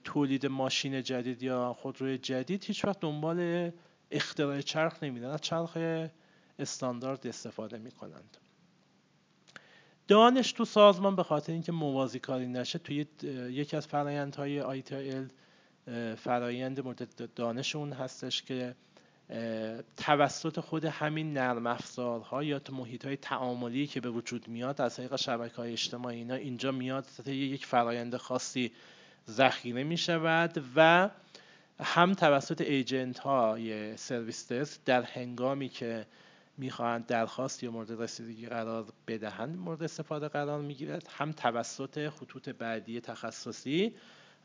تولید 0.05 0.47
ماشین 0.47 1.03
جدید 1.03 1.43
یا 1.43 1.73
خودروی 1.73 2.19
جدید 2.19 2.65
هیچ 2.65 2.85
وقت 2.85 3.01
دنبال 3.01 3.71
اختراع 4.11 4.61
چرخ 4.61 5.03
نمیدن 5.03 5.31
از 5.31 5.41
چرخ 5.41 5.77
استاندارد 6.59 7.27
استفاده 7.27 7.79
می 7.79 7.91
کنند 7.91 8.37
دانش 10.09 10.53
تو 10.53 10.65
سازمان 10.65 11.17
به 11.17 11.23
خاطر 11.23 11.53
اینکه 11.53 11.73
موازی 11.73 12.19
کاری 12.19 12.47
نشه 12.47 12.79
توی 12.79 13.07
یکی 13.51 13.77
از 13.77 13.87
فرایندهای 13.87 14.83
ITIL 14.83 15.33
فرایند 16.17 16.85
مورد 16.85 17.35
دانش 17.35 17.77
اون 17.77 17.93
هستش 17.93 18.43
که 18.43 18.75
توسط 19.97 20.61
خود 20.61 20.85
همین 20.85 21.33
نرم 21.33 21.67
افزارها 21.67 22.43
یا 22.43 22.59
تو 22.59 22.75
محیط 22.75 23.05
های 23.05 23.17
تعاملی 23.17 23.87
که 23.87 24.01
به 24.01 24.11
وجود 24.11 24.49
میاد 24.49 24.81
از 24.81 24.97
طریق 24.97 25.17
شبکه 25.17 25.57
های 25.57 25.73
اجتماعی 25.73 26.17
اینا 26.17 26.35
اینجا 26.35 26.73
میاد 26.73 27.07
یک 27.27 27.67
فرایند 27.67 28.17
خاصی 28.17 28.73
ذخیره 29.31 29.85
می 29.85 29.97
شود 29.97 30.65
و 30.77 31.11
هم 31.81 32.15
توسط 32.15 32.61
ایجنت 32.61 33.19
های 33.19 33.97
سرویس 33.97 34.53
در 34.85 35.03
هنگامی 35.03 35.69
که 35.69 36.07
می‌خواهند 36.59 37.07
درخواست 37.07 37.63
یا 37.63 37.71
مورد 37.71 38.03
رسیدگی 38.03 38.47
قرار 38.47 38.87
بدهند 39.09 39.59
مورد 39.59 39.83
استفاده 39.83 40.29
قرار 40.29 40.61
می‌گیرد. 40.61 41.09
هم 41.17 41.33
توسط 41.33 42.09
خطوط 42.09 42.49
بعدی 42.49 43.01
تخصصی 43.01 43.95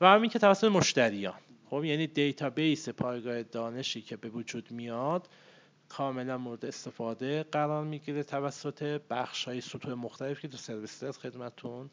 و 0.01 0.05
همین 0.05 0.29
که 0.29 0.39
توسط 0.39 0.67
مشتریان. 0.67 1.39
خب 1.69 1.83
یعنی 1.83 2.07
database 2.07 2.89
پایگاه 2.89 3.43
دانشی 3.43 4.01
که 4.01 4.17
به 4.17 4.29
وجود 4.29 4.71
میاد 4.71 5.29
کاملا 5.89 6.37
مورد 6.37 6.65
استفاده 6.65 7.43
قرار 7.43 7.83
می‌گیره 7.83 8.23
توسط 8.23 9.01
بخش 9.09 9.45
های 9.45 9.61
سطوح 9.61 9.93
مختلفی 9.93 10.41
که 10.41 10.47
تو 10.47 10.57
سرویس 10.57 11.03
خدمتون 11.03 11.89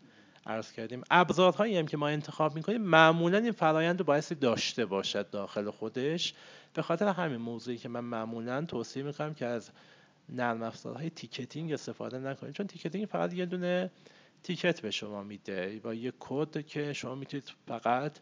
عرض 0.47 0.73
کردیم. 0.73 1.03
ابزارهایی 1.11 1.77
هم 1.77 1.87
که 1.87 1.97
ما 1.97 2.09
انتخاب 2.09 2.55
می‌کنیم 2.55 2.83
معمولا 2.83 3.39
این 3.39 3.53
فرایند 3.53 3.99
رو 3.99 4.05
بایستی 4.05 4.35
داشته 4.35 4.87
باشد 4.87 5.31
داخل 5.31 5.71
خودش. 5.71 6.35
به 6.75 6.83
خاطر 6.83 7.09
همین 7.09 7.37
موضوعی 7.37 7.77
که 7.77 7.89
من 7.89 8.01
معمولا 8.01 8.65
توصیه 8.65 9.03
می‌کنم 9.03 9.35
که 9.35 9.47
از 9.47 9.71
نرم 10.29 10.63
افزارهای 10.63 11.11
ticketing 11.11 11.73
استفاده 11.73 12.19
نکنید. 12.19 12.55
چون 12.55 12.67
ticketing 12.67 13.07
فقط 13.07 13.35
یه 13.35 13.47
دونه 13.47 13.91
ticket 14.43 14.81
به 14.81 14.91
شما 14.91 15.23
میده. 15.23 15.81
با 15.83 15.95
یه 15.95 16.13
کد 16.21 16.67
که 16.67 16.93
شما 16.93 17.15
می‌تونید 17.15 17.53
فقط 17.67 18.19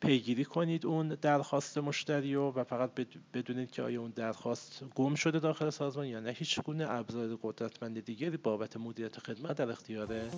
پیگیری 0.00 0.44
کنید 0.44 0.86
اون 0.86 1.08
درخواست 1.08 1.78
مشتری 1.78 2.34
رو 2.34 2.52
و 2.52 2.64
فقط 2.64 2.90
بدونید 3.34 3.70
که 3.70 3.82
آیا 3.82 4.00
اون 4.00 4.10
درخواست 4.10 4.84
گم 4.94 5.14
شده 5.14 5.38
داخل 5.38 5.70
سازمان 5.70 6.06
یا 6.06 6.20
نه. 6.20 6.30
هیچ 6.30 6.60
گونه 6.60 6.90
ابزار 6.90 7.38
قدرتمند 7.42 8.04
دیگری 8.04 8.36
بابت 8.36 8.76
مدیریت 8.76 9.18
خدمت 9.18 9.56
در 9.56 9.70
اختیار 9.70 10.30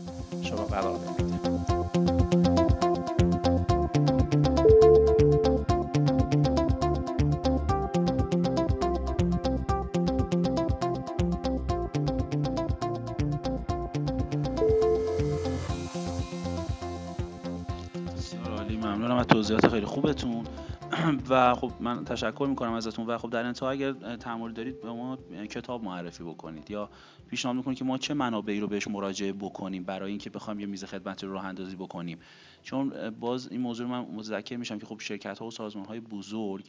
شما 0.43 0.65
قرار 0.65 0.99
نمیده. 0.99 1.88
خب 21.39 21.73
من 21.81 22.05
تشکر 22.05 22.47
می‌کنم 22.49 22.73
ازتون 22.73 23.07
و 23.07 23.19
خب 23.19 23.31
در 23.31 23.45
انتها 23.45 23.71
اگر 23.71 24.17
تعمل 24.17 24.53
دارید 24.53 24.83
به 24.83 24.93
ما 24.93 25.17
کتاب 25.51 25.85
معرفی 25.85 26.25
بکنید 26.25 26.71
یا 26.71 26.91
پیشنهاد 27.29 27.57
می‌کنید 27.57 27.79
که 27.79 27.85
ما 27.85 27.99
چه 27.99 28.15
منابعی 28.15 28.61
رو 28.61 28.67
بهش 28.67 28.89
مراجعه 28.89 29.33
بکنیم 29.33 29.85
برای 29.85 30.11
اینکه 30.11 30.31
بخوایم 30.31 30.61
یه 30.61 30.67
میز 30.67 30.85
خدمت 30.85 31.25
رو 31.25 31.33
راه 31.33 31.45
اندازی 31.45 31.77
بکنیم. 31.77 32.19
چون 32.63 33.11
باز 33.11 33.49
این 33.49 33.61
موضوع 33.61 33.87
من 33.87 34.01
متذکر 34.01 34.57
میشم 34.57 34.79
که 34.79 34.87
خب 34.87 35.01
شرکت 35.01 35.39
ها 35.39 35.47
و 35.47 35.51
سازمان 35.51 35.85
های 35.87 36.01
بزرگ 36.01 36.65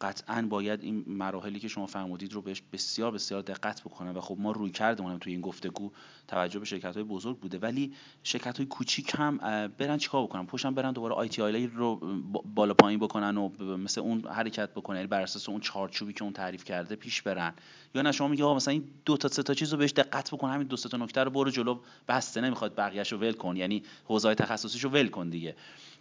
قطعا 0.00 0.46
باید 0.48 0.82
این 0.82 1.04
مراحلی 1.06 1.60
که 1.60 1.68
شما 1.68 1.86
فرمودید 1.86 2.32
رو 2.32 2.42
بهش 2.42 2.62
بسیار 2.72 3.10
بسیار 3.10 3.42
دقت 3.42 3.80
بکنن 3.80 4.10
و 4.10 4.20
خب 4.20 4.36
ما 4.38 4.52
روی 4.52 4.70
کردمونم 4.70 5.18
توی 5.18 5.32
این 5.32 5.40
گفتگو 5.40 5.90
توجه 6.28 6.58
به 6.58 6.64
شرکت 6.64 6.94
های 6.94 7.04
بزرگ 7.04 7.38
بوده. 7.38 7.58
ولی 7.58 7.92
شرکت 8.22 8.56
های 8.56 8.66
کوچیک 8.66 9.12
هم 9.18 9.38
برن 9.78 9.98
چیکار 9.98 10.22
بکنن؟ 10.22 10.46
پشتم 10.46 10.74
برن 10.74 10.92
دوباره 10.92 11.14
آی 11.14 11.28
تی 11.28 11.66
رو 11.66 11.96
بالا 12.54 12.74
پایین 12.74 13.00
بکنن 13.00 13.36
و 13.36 13.48
مثل 13.76 14.00
اون 14.00 14.24
حرکت 14.26 14.70
بکنن. 14.70 14.96
یعنی 14.96 15.08
بر 15.08 15.20
اساس 15.20 15.48
اون 15.48 15.60
چارچوبی 15.60 16.12
که 16.12 16.22
اون 16.22 16.32
تعریف 16.32 16.64
کرده 16.64 16.96
پیش 16.96 17.22
برن. 17.22 17.54
یا 17.94 18.02
نه 18.02 18.12
شما 18.12 18.28
میگه 18.28 18.44
مثلا 18.44 18.72
این 18.72 18.84
دو 19.04 19.16
تا 19.16 19.28
سه 19.28 19.42
تا 19.42 19.54
چیز 19.54 19.72
رو 19.72 19.78
بهش 19.78 19.92
دقت 19.92 20.34
بکن. 20.34 20.50
همین 20.50 20.66
دو 20.66 20.76
سه 20.76 20.88
تا 20.88 20.96
نکته 20.96 21.24
رو 21.24 21.30
برو 21.30 21.50
جلو. 21.50 21.80
بسته 22.08 22.40
نمی‌خواد 22.40 22.74
بقیه‌شو 22.76 23.16
رو 23.16 23.22
ول 23.22 23.32
کن. 23.32 23.56
یعنی 23.56 23.82
حوزه 24.04 24.34
تخصصیشو 24.34 24.88
ول 24.88 25.08
کن 25.08 25.28
دیگه. 25.30 25.56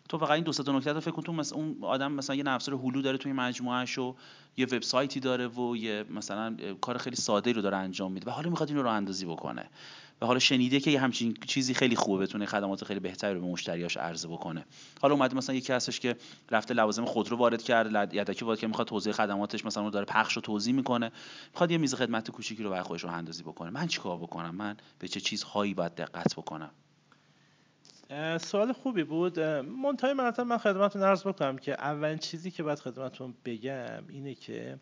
تو 0.10 0.18
فقط 0.18 0.32
این 0.32 0.44
دو 0.44 0.52
تا 0.52 0.72
نکته 0.72 0.94
رو 0.94 1.00
فکر 1.00 1.12
کن 1.12 1.22
تو 1.22 1.34
مثلا 1.34 1.58
اون 1.58 1.78
آدم 1.82 2.12
مثلا 2.12 2.36
یه 2.36 2.44
افزار 2.48 2.76
هلو 2.76 3.02
داره 3.02 3.18
توی 3.18 3.34
مجموعهش 3.34 3.98
و 3.98 4.16
یه 4.58 4.66
وبسایتی 4.66 5.20
داره 5.20 5.48
و 5.48 5.76
یه 5.78 6.06
مثلا 6.10 6.56
کار 6.82 6.98
خیلی 6.98 7.16
ساده 7.16 7.52
رو 7.52 7.62
داره 7.62 7.78
انجام 7.78 8.12
میده 8.12 8.32
و 8.32 8.34
حالا 8.34 8.50
می‌خواد 8.50 8.70
اینو 8.70 8.82
رو 8.82 8.90
اندازی 8.90 9.26
بکنه 9.26 9.70
و 10.22 10.26
حالا 10.26 10.40
شنیده 10.40 10.80
که 10.80 10.92
یه 10.92 11.00
همچین 11.00 11.38
چیزی 11.48 11.74
خیلی 11.74 11.96
خوبه 11.96 12.24
بتونه 12.24 12.46
خدمات 12.46 12.84
خیلی 12.84 13.00
بهتری 13.00 13.34
رو 13.34 13.42
به 13.42 13.48
مشتریاش 13.48 13.98
عرضه 13.98 14.28
بکنه. 14.28 14.66
حالا 15.02 15.14
اومده 15.14 15.36
مثلا 15.36 15.56
یکی 15.56 15.74
هستش 15.74 16.00
که 16.00 16.16
رفته 16.52 16.74
لوازم 16.74 17.06
خودرو 17.06 17.38
وارد 17.38 17.64
کرد 17.64 18.14
یدکی 18.14 18.46
وارد 18.46 18.60
که 18.60 18.68
می‌خواد 18.68 18.88
توضیح 18.88 19.14
خدماتش 19.14 19.66
مثلا 19.66 19.84
رو 19.84 19.90
داره 19.90 20.06
پخش 20.06 20.38
و 20.38 20.42
توضیح 20.42 20.74
می‌کنه 20.74 21.12
می‌خواد 21.52 21.72
یه 21.72 21.78
میز 21.78 21.96
خدمت 21.96 22.32
کوچیکی 22.32 22.64
رو 22.64 22.70
برای 22.70 22.84
خودش 22.84 23.04
رو 23.04 23.10
اندازی 23.10 23.44
بکنه. 23.44 23.70
من 23.70 23.88
چیکار 23.88 24.18
بکنم؟ 24.18 24.56
من 24.56 24.78
به 25.00 25.08
چه 25.08 25.20
چیزهایی 25.20 25.74
باید 25.74 25.96
دقت 25.96 26.36
بکنم؟ 26.36 26.72
سوال 28.38 28.74
خوبی 28.74 29.04
بود. 29.04 29.40
منتهای 29.40 30.14
مرتب 30.14 30.44
من 30.44 30.58
خدمتتون 30.58 31.04
عرض 31.04 31.28
بکنم 31.28 31.58
که 31.58 31.74
اولین 31.74 32.18
چیزی 32.18 32.52
که 32.52 32.64
باید 32.64 32.80
خدمتتون 32.80 33.34
بگم 33.46 34.04
اینه 34.10 34.36
که 34.36 34.80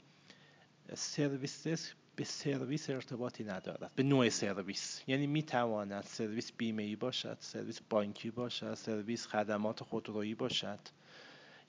service 0.93 1.67
desk 1.67 1.95
به 2.15 2.23
سرویس 2.23 2.89
ارتباطی 2.89 3.43
ندارد 3.43 3.91
به 3.95 4.03
نوع 4.03 4.29
سرویس. 4.29 5.01
یعنی 5.07 5.27
می‌تواند 5.27 6.03
سرویس 6.03 6.51
بیمه 6.57 6.83
ای 6.83 6.95
باشد 6.95 7.37
سرویس 7.39 7.79
بانکی 7.89 8.31
باشد 8.31 8.73
سرویس 8.73 9.27
خدمات 9.27 9.83
خودرویی 9.83 10.35
باشد 10.35 10.79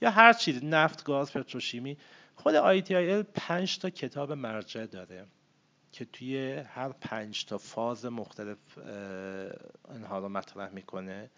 یا 0.01 0.11
هر 0.11 0.33
چیز 0.33 0.65
نفت 0.65 1.05
گاز 1.05 1.33
پتروشیمی. 1.33 1.97
خود 2.35 2.81
ITIL 2.81 3.27
پنج 3.35 3.79
تا 3.79 3.91
کتاب 3.91 4.33
مرجع 4.33 4.87
داره. 4.87 5.27
که 5.93 6.05
توی 6.05 6.53
هر 6.53 6.89
پنج 6.89 7.45
تا 7.45 7.59
فاز 7.59 8.05
مختلف 8.05 8.79
اینها 9.95 10.19
رو 10.19 10.29
مطرح 10.29 10.71
می‌کنه. 10.71 11.31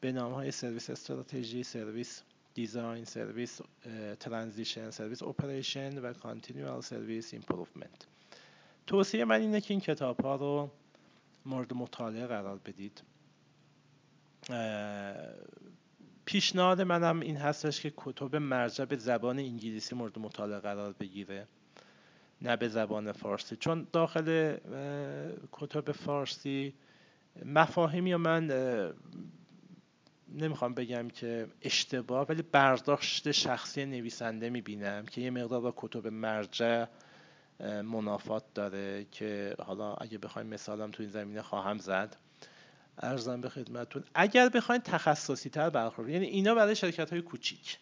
به 0.00 0.12
نام 0.12 0.32
های 0.32 0.50
service 0.50 0.90
strategy 0.90 1.62
service 1.62 2.22
design 2.54 3.04
service 3.04 3.60
transition 4.20 4.90
service 4.90 5.22
operation 5.22 5.98
و 5.98 6.12
continual 6.12 6.80
service 6.80 7.32
improvement. 7.32 8.06
توصیه 8.86 9.24
من 9.24 9.40
اینه 9.40 9.60
که 9.60 9.74
این 9.74 9.80
کتاب 9.80 10.20
ها 10.20 10.36
رو 10.36 10.70
مورد 11.46 11.74
مطالعه 11.74 12.26
قرار 12.26 12.58
بدید. 12.58 13.02
پیشنهاد 16.24 16.80
منم 16.80 17.20
این 17.20 17.36
هستش 17.36 17.80
که 17.80 17.92
کتب 17.96 18.36
مرجع 18.36 18.84
به 18.84 18.96
زبان 18.96 19.38
انگلیسی 19.38 19.94
مورد 19.94 20.18
مطالعه 20.18 20.58
قرار 20.58 20.92
بگیره. 20.92 21.46
نه 22.42 22.56
به 22.56 22.68
زبان 22.68 23.12
فارسی. 23.12 23.56
چون 23.56 23.86
داخل 23.92 24.56
کتب 25.52 25.92
فارسی 25.92 26.74
مفاهیمی 27.44 28.14
من 28.16 28.50
نمی‌خوام 30.28 30.74
بگم 30.74 31.08
که 31.08 31.46
اشتباه 31.62 32.26
ولی 32.28 32.42
برداشت 32.42 33.30
شخصی 33.30 33.84
نویسنده 33.84 34.50
می‌بینم 34.50 35.06
که 35.06 35.20
یه 35.20 35.30
مقدار 35.30 35.60
با 35.60 35.74
کتب 35.76 36.06
مرجع 36.06 36.84
منافات 37.60 38.44
داره 38.54 39.06
که 39.12 39.54
حالا 39.58 39.94
اگه 39.94 40.18
بخوایم 40.18 40.48
مثالم 40.48 40.90
تو 40.90 41.02
این 41.02 41.12
زمینه 41.12 41.42
خواهم 41.42 41.78
زد. 41.78 42.16
ارزم 42.98 43.40
به 43.40 43.48
خدمتتون 43.48 44.04
اگر 44.14 44.48
بخواین 44.48 44.80
تخصصی 44.82 45.50
تر 45.50 45.70
برخورد 45.70 46.08
یعنی 46.08 46.26
اینا 46.26 46.54
برای 46.54 46.76
شرکت 46.76 47.10
های 47.10 47.22
کوچیک. 47.22 47.78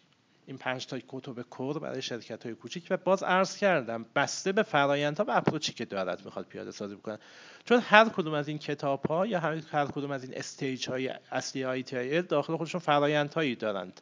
این 0.49 0.57
پنج 0.57 0.85
تا 0.85 0.99
کتب 1.07 1.41
کور 1.41 1.79
برای 1.79 2.01
شرکت 2.01 2.45
های 2.45 2.55
کوچیک 2.55 2.87
و 2.89 2.97
باز 2.97 3.23
عرض 3.23 3.57
کردم 3.57 4.05
بسته 4.15 4.51
به 4.51 4.63
فرایندها 4.63 5.23
و 5.23 5.31
اپروچی 5.31 5.73
که 5.73 5.85
دارد 5.85 6.25
می‌خواد 6.25 6.45
پیاده 6.45 6.71
سازی 6.71 6.95
بکنه. 6.95 7.19
چون 7.65 7.79
هر 7.79 8.09
کدوم 8.09 8.33
از 8.33 8.47
این 8.47 8.57
کتاب 8.57 9.05
ها 9.05 9.25
یا 9.25 9.39
هر, 9.39 9.85
کدوم 9.85 10.11
از 10.11 10.23
این 10.23 10.37
stage 10.37 10.89
های 10.89 11.11
اصلی 11.31 11.65
ITIL 11.65 12.21
داخل 12.21 12.57
خودشون 12.57 12.81
فرایندهایی 12.81 13.55
دارند. 13.55 14.01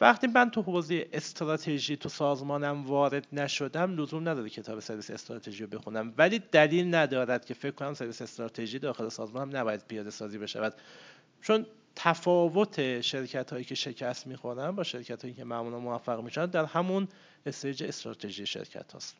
وقتی 0.00 0.26
من 0.26 0.50
تو 0.50 0.62
حوزه 0.62 1.08
استراتژی 1.12 1.96
تو 1.96 2.08
سازمانم 2.08 2.86
وارد 2.86 3.26
نشدم 3.32 3.96
لزوم 3.96 4.28
نداره 4.28 4.50
کتاب 4.50 4.80
service 4.80 5.10
strategy 5.10 5.64
رو 5.64 5.78
بخونم. 5.78 6.14
ولی 6.18 6.38
دلیل 6.52 6.94
ندارد 6.94 7.44
که 7.44 7.54
فکر 7.54 7.70
کنم 7.70 7.94
service 7.94 8.22
strategy 8.22 8.78
داخل 8.78 9.08
سازمانم 9.08 9.56
نباید 9.56 9.84
پیاده 9.88 10.10
سازی 10.10 10.38
بشود. 10.38 10.74
چون 11.42 11.66
تفاوت 11.96 13.00
شرکت 13.00 13.52
هایی 13.52 13.64
که 13.64 13.74
شکست 13.74 14.26
می‌خورن 14.26 14.70
با 14.70 14.82
شرکت 14.82 15.22
هایی 15.22 15.34
که 15.34 15.44
معمولا 15.44 15.78
موفق 15.78 16.20
میشن 16.20 16.46
در 16.46 16.64
همون 16.64 17.08
stage 17.46 17.82
استراتژی 17.82 18.46
شرکت 18.46 18.92
هاست. 18.92 19.16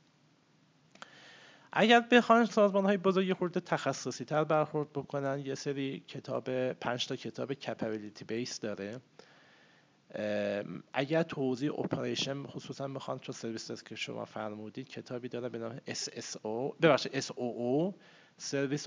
اگر 1.72 2.00
بخواین 2.00 2.44
سازمان 2.44 2.84
های 2.84 2.96
بزرگی 2.96 3.32
خورده 3.32 3.60
تخصصی 3.60 4.24
تر 4.24 4.44
برخورد 4.44 4.92
بکنن 4.92 5.42
یه 5.46 5.54
سری 5.54 6.04
کتاب 6.08 6.72
پنج 6.72 7.06
تا 7.06 7.16
کتاب 7.16 7.52
کپابیلیتی 7.54 8.24
بیس 8.24 8.60
داره. 8.60 9.00
اگر 10.92 11.22
توضیح 11.22 11.78
اپریشن 11.78 12.42
خصوصا 12.42 12.86
می‌خوان 12.86 13.18
تو 13.18 13.32
سرویس 13.32 13.82
که 13.82 13.94
شما 13.94 14.24
فرمودید 14.24 14.88
کتابی 14.88 15.28
داره 15.28 15.48
به 15.48 15.58
نام 15.58 15.78
SSO 15.88 16.80
ببخشید 16.82 17.20
SOO 17.20 17.94
Service 18.40 18.86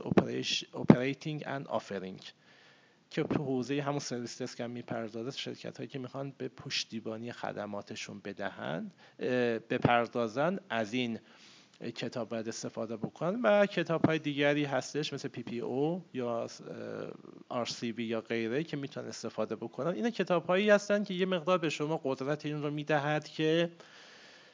Operating 0.73 1.43
and 1.43 1.67
Offering. 1.67 2.23
که 3.09 3.23
تو 3.23 3.43
حوزه 3.43 3.81
همون 3.81 3.99
سرویس 3.99 4.41
دسک 4.41 4.59
هم 4.59 4.71
می‌پردازه 4.71 5.31
شرکت 5.37 5.77
هایی 5.77 5.87
که 5.87 5.99
می‌خوان 5.99 6.33
به 6.37 6.47
پشتیبانی 6.47 7.31
خدماتشون 7.31 8.19
بدهند 8.19 8.93
بپردازن 9.69 10.59
از 10.69 10.93
این 10.93 11.19
کتاب 11.95 12.29
باید 12.29 12.47
استفاده 12.47 12.97
بکنن 12.97 13.41
و 13.41 13.65
کتاب 13.65 14.05
های 14.05 14.19
دیگری 14.19 14.65
هستش 14.65 15.13
مثل 15.13 15.27
پی 15.27 15.43
پی 15.43 15.59
او 15.59 16.05
یا 16.13 16.47
آر 17.49 17.65
سی 17.65 17.91
بی 17.91 18.03
یا 18.03 18.21
غیره 18.21 18.63
که 18.63 18.77
می‌تونن 18.77 19.07
استفاده 19.07 19.55
بکنن. 19.55 19.87
این 19.87 20.09
کتاب 20.09 20.45
هایی 20.45 20.69
هستن 20.69 21.03
که 21.03 21.13
یه 21.13 21.25
مقدار 21.25 21.57
به 21.57 21.69
شما 21.69 22.01
قدرت 22.03 22.45
این 22.45 22.63
رو 22.63 22.71
می‌دهد 22.71 23.27
که 23.27 23.71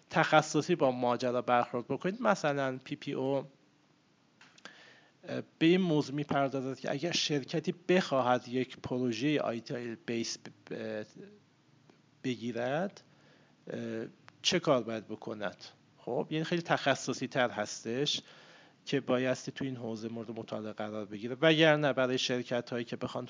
تخصصی 0.10 0.76
با 0.76 0.92
ماجرا 0.92 1.42
برخورد 1.42 1.88
بکنید. 1.88 2.22
مثلا 2.22 2.80
پی 2.84 2.96
پی 2.96 3.14
او 3.14 3.44
به 5.60 5.66
این 5.66 5.82
موضوع 5.82 6.16
می‌پردازد 6.16 6.80
که 6.80 6.92
اگر 6.92 7.12
شرکتی 7.12 7.76
بخواهد 7.90 8.48
یک 8.48 8.78
پروژه 8.78 9.42
آیتی 9.42 9.98
بیس 10.06 10.38
بگیرد 12.24 13.04
چه 14.42 14.60
کار 14.60 14.84
باید 14.84 15.08
بکند؟ 15.08 15.66
خب 15.98 16.28
یعنی 16.30 16.44
خیلی 16.44 16.62
تخصصی 16.62 17.28
تر 17.28 17.50
هستش 17.50 18.22
که 18.86 19.00
بایستی 19.00 19.52
تو 19.52 19.66
این 19.66 19.76
حوزه 19.76 20.10
مورد 20.10 20.32
مطالعه 20.32 20.74
قرار 20.74 21.06
بگیره 21.06 21.38
وگرنه 21.42 21.94
برای 21.94 22.18
شرکت 22.18 22.70
هایی 22.70 22.86
که 22.86 22.96
بخوان 22.96 23.28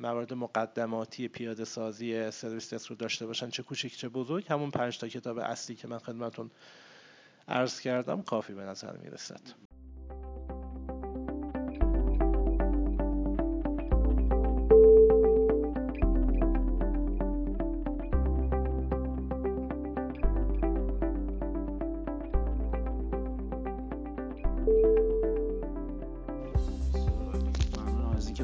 موارد 0.00 0.34
مقدماتی 0.34 1.28
پیاده 1.28 1.64
سازی 1.64 2.30
سرویس 2.30 2.90
رو 2.90 2.96
داشته 2.96 3.26
باشن 3.26 3.50
چه 3.50 3.62
کوچیک 3.62 3.96
چه 3.96 4.08
بزرگ 4.08 4.46
همون 4.48 4.70
پنج 4.70 4.98
تا 4.98 5.08
کتاب 5.08 5.38
اصلی 5.38 5.76
که 5.76 5.88
من 5.88 5.98
خدمتون 5.98 6.50
عرض 7.48 7.80
کردم 7.80 8.22
کافی 8.22 8.52
به 8.52 8.62
نظر 8.62 8.96
می‌رسد. 8.96 9.40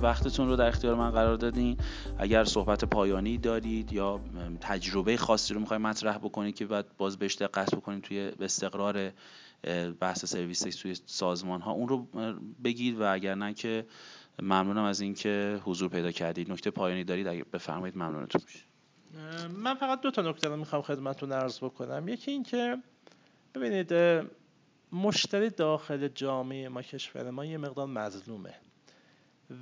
وقتتون 0.03 0.49
رو 0.49 0.57
در 0.57 0.69
اختیار 0.69 0.95
من 0.95 1.11
قرار 1.11 1.37
دادین. 1.37 1.77
اگر 2.19 2.45
صحبت 2.45 2.85
پایانی 2.85 3.39
دارید 3.39 3.93
یا 3.93 4.21
تجربه 4.61 5.17
خاصی 5.17 5.55
رو 5.55 5.61
می‌خواید 5.61 5.83
مطرح 5.83 6.19
بکنید 6.19 6.55
که 6.55 6.67
بعد 6.67 6.97
باز 6.97 7.19
بهش 7.19 7.35
دقت 7.35 7.75
بکنید 7.75 8.03
توی 8.03 8.33
استقرار 8.41 9.13
بحث 10.01 10.25
سرویس 10.25 10.61
توی 10.61 10.97
سازمان 11.07 11.61
ها 11.61 11.73
اون 11.73 11.89
رو 11.89 12.07
بگید 12.65 13.01
و 13.01 13.13
اگر 13.13 13.35
نه 13.35 13.55
که 13.55 13.87
ممنونم 14.43 14.85
از 14.85 15.01
اینکه 15.01 15.61
حضور 15.65 15.89
پیدا 15.89 16.13
کردید. 16.13 16.53
نکته 16.53 16.71
پایانی 16.71 17.05
دارید 17.05 17.27
اگر 17.27 17.45
بفرمایید 17.53 17.97
ممنونتون 17.97 18.41
میشه. 18.45 18.65
من 19.49 19.75
فقط 19.75 20.01
دو 20.01 20.11
تا 20.11 20.23
نکته 20.23 20.49
رو 20.49 20.57
می‌خوام 20.57 20.83
خدمتتون 20.83 21.33
عرض 21.33 21.59
بکنم. 21.59 22.09
یکی 22.09 22.31
این 22.31 22.43
که 22.43 22.77
ببینید 23.55 23.95
مشتری 24.93 25.51
داخل 25.51 26.09
جامعه 26.09 26.69
ما 26.69 26.83
کشور 26.83 27.31
ما 27.31 27.45
یه 27.45 27.59
مقدار 27.59 27.87
مظلومه. 27.87 28.55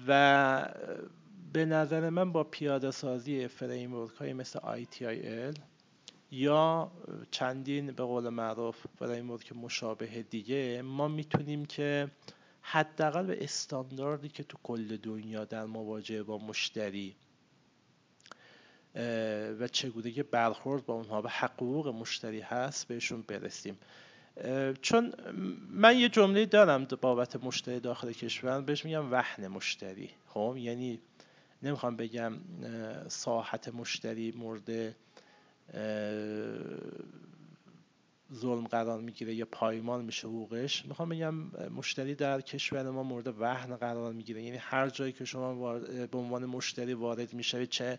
و 0.09 0.69
به 1.53 1.65
نظر 1.65 2.11
من 2.11 2.33
با 2.33 2.45
پیاده 2.45 2.91
سازی 2.91 3.49
framework 3.49 4.15
های 4.15 4.33
مثل 4.33 4.59
ITIL 4.85 5.59
یا 6.31 6.91
چندین 7.31 7.87
به 7.87 8.03
قول 8.03 8.29
معروف 8.29 8.87
framework 8.99 9.53
مشابه 9.53 10.23
دیگه 10.23 10.83
ما 10.83 11.09
می‌تونیم 11.09 11.65
که 11.65 12.11
حداقل 12.63 13.27
به 13.27 13.45
استانداردی 13.45 14.29
که 14.29 14.43
تو 14.43 14.59
کل 14.63 14.97
دنیا 14.97 15.45
در 15.45 15.65
مواجهه 15.65 16.23
با 16.23 16.39
مشتری 16.39 17.17
و 19.61 19.69
چگونگی 19.73 20.23
برخورد 20.23 20.87
با 20.87 20.95
اونها 20.95 21.23
و 21.23 21.29
حقوق 21.29 21.89
مشتری 21.89 22.41
هست 22.41 22.89
بهشون 22.89 23.23
برسیم. 23.23 23.79
چون 24.83 25.13
من 25.71 25.99
یه 25.99 26.09
جمله 26.09 26.47
دارم 26.47 26.85
بابت 26.85 27.45
مشتری 27.45 27.81
داخل 27.81 28.13
کشور 28.13 28.61
بهش 28.61 28.85
میگم 28.85 29.13
وهن 29.13 29.49
مشتری. 29.49 30.11
خب؟ 30.27 30.55
یعنی 30.59 31.01
نمی‌خوام 31.63 31.97
بگم 31.97 32.33
ساحت 33.09 33.69
مشتری 33.69 34.33
مورد 34.37 34.95
ظلم 38.35 38.67
قرار 38.67 39.01
می‌گیره 39.01 39.35
یا 39.35 39.47
پایمال 39.53 40.05
میشه 40.05 40.29
حقوقش. 40.29 40.85
می‌خوام 40.87 41.09
بگم 41.09 41.35
مشتری 41.77 42.15
در 42.15 42.41
کشور 42.41 42.91
ما 42.91 43.03
مورد 43.03 43.41
وهن 43.41 43.77
قرار 43.77 44.13
می‌گیره. 44.13 44.43
یعنی 44.43 44.57
هر 44.57 44.89
جایی 44.89 45.13
که 45.13 45.25
شما 45.25 45.79
به 45.79 46.19
عنوان 46.19 46.47
مشتری 46.47 46.95
وارد 46.95 47.35
میشه 47.35 47.67
چه 47.67 47.99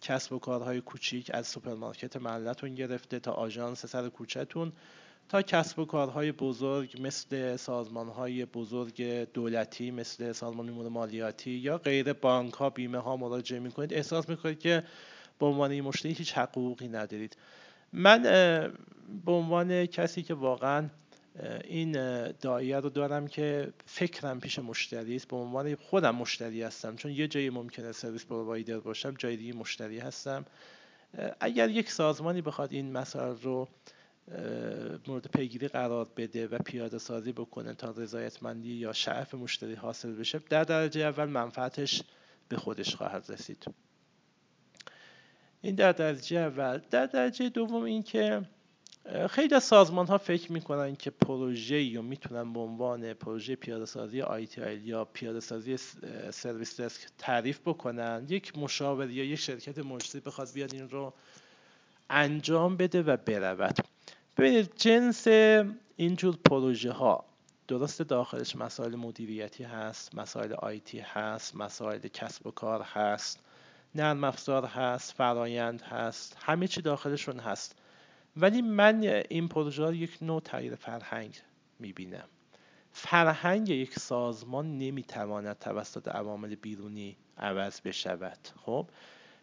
کسب 0.00 0.32
و 0.32 0.38
کارهای 0.38 0.80
کوچیک 0.80 1.30
از 1.34 1.46
سوپرمارکت 1.46 2.16
محلتون 2.16 2.74
گرفته 2.74 3.18
تا 3.18 3.32
آژانس 3.32 3.86
سر 3.86 4.08
کوچهتون 4.08 4.72
تا 5.30 5.42
کسب 5.42 5.78
و 5.78 5.84
کارهای 5.84 6.32
بزرگ 6.32 6.96
مثل 7.00 7.56
سازمانهای 7.56 8.44
بزرگ 8.44 9.02
دولتی 9.32 9.90
مثل 9.90 10.32
سازمان 10.32 10.68
امور 10.68 10.88
مالیاتی 10.88 11.50
یا 11.50 11.78
غیر 11.78 12.12
بانک 12.12 12.54
ها 12.54 12.70
بیمه 12.70 12.98
ها 12.98 13.16
مراجعه 13.16 13.58
می‌کنید. 13.58 13.94
احساس 13.94 14.28
می‌کنید 14.28 14.58
که 14.58 14.84
به 15.38 15.46
عنوان 15.46 15.80
مشتری 15.80 16.12
هیچ 16.12 16.32
حقوقی 16.32 16.88
ندارید. 16.88 17.36
من 17.92 18.22
به 19.24 19.32
عنوان 19.32 19.86
کسی 19.86 20.22
که 20.22 20.34
واقعا 20.34 20.88
این 21.64 21.92
دایره 22.32 22.80
رو 22.80 22.90
دارم 22.90 23.26
که 23.26 23.72
فکرم 23.86 24.40
پیش 24.40 24.58
مشتری 24.58 25.16
است 25.16 25.28
به 25.28 25.36
عنوان 25.36 25.74
خودم 25.74 26.14
مشتری 26.14 26.62
هستم. 26.62 26.96
چون 26.96 27.12
یه 27.12 27.28
جایی 27.28 27.50
ممکنه 27.50 27.92
سرویس 27.92 28.26
پرووایدر 28.26 28.80
باشم 28.80 29.14
جای 29.18 29.36
دیگه 29.36 29.52
مشتری 29.52 29.98
هستم. 29.98 30.44
اگر 31.40 31.68
یک 31.68 31.90
سازمانی 31.90 32.42
بخواد 32.42 32.72
این 32.72 32.92
مسائل 32.92 33.36
رو 33.42 33.68
مورد 35.06 35.26
پیگیری 35.26 35.68
قرار 35.68 36.08
بده 36.16 36.46
و 36.46 36.58
پیاده 36.58 36.98
سازی 36.98 37.32
بکنه 37.32 37.74
تا 37.74 37.90
رضایتمندی 37.90 38.72
یا 38.72 38.92
شعف 38.92 39.34
مشتری 39.34 39.74
حاصل 39.74 40.12
بشه 40.12 40.38
در 40.38 40.64
درجه 40.64 41.00
اول 41.00 41.24
منفعتش 41.24 42.02
به 42.48 42.56
خودش 42.56 42.94
خواهد 42.94 43.26
رسید. 43.28 43.64
این 45.62 45.74
در 45.74 45.92
درجه 45.92 46.38
اول. 46.38 46.78
در 46.90 47.06
درجه 47.06 47.48
دوم 47.48 47.82
این 47.82 48.02
که 48.02 48.42
خیلی 49.30 49.54
از 49.54 49.64
سازمان 49.64 50.06
ها 50.06 50.18
فکر 50.18 50.52
می‌کنن 50.52 50.96
که 50.96 51.10
پروژه 51.10 51.82
یا 51.82 52.02
می‌تونن 52.02 52.52
به 52.52 52.60
عنوان 52.60 53.12
پروژه 53.12 53.56
پیاده 53.56 53.84
سازی 53.84 54.22
آیتی 54.22 54.74
یا 54.74 55.04
پیاده 55.04 55.40
سازی 55.40 55.76
سرویس 56.30 56.80
دسک 56.80 57.06
تعریف 57.18 57.60
بکنن 57.60 58.26
یک 58.28 58.58
مشاور 58.58 59.10
یا 59.10 59.24
یک 59.24 59.38
شرکت 59.38 59.78
مجزی 59.78 60.20
بخواد 60.20 60.48
بیاد 60.54 60.74
این 60.74 60.88
رو 60.88 61.14
انجام 62.10 62.76
بده 62.76 63.02
و 63.02 63.16
برود. 63.16 63.78
ببینید 64.36 64.72
جنس 64.76 65.26
اینجور 65.96 66.36
پروژه 66.44 66.92
ها 66.92 67.24
درست 67.68 68.02
داخلش 68.02 68.56
مسائل 68.56 68.96
مدیریتی 68.96 69.64
هست 69.64 70.14
مسائل 70.14 70.52
آیتی 70.52 70.98
هست 70.98 71.56
مسائل 71.56 71.98
کسب 71.98 72.46
و 72.46 72.50
کار 72.50 72.82
هست 72.82 73.40
نرم 73.94 74.24
افزار 74.24 74.66
هست 74.66 75.12
فرایند 75.12 75.82
هست 75.82 76.36
همه 76.40 76.66
چی 76.68 76.82
داخلشون 76.82 77.38
هست. 77.38 77.78
ولی 78.36 78.62
من 78.62 79.22
این 79.30 79.48
پروژه 79.48 79.84
ها 79.84 79.92
یک 79.92 80.18
نوع 80.22 80.40
تغییر 80.40 80.74
فرهنگ 80.74 81.40
می‌بینم. 81.78 82.28
فرهنگ 82.92 83.68
یک 83.68 83.98
سازمان 83.98 84.78
نمی‌تواند 84.78 85.58
توسط 85.58 86.08
عوامل 86.08 86.54
بیرونی 86.54 87.16
عوض 87.38 87.80
بشود. 87.80 88.48
خب 88.64 88.86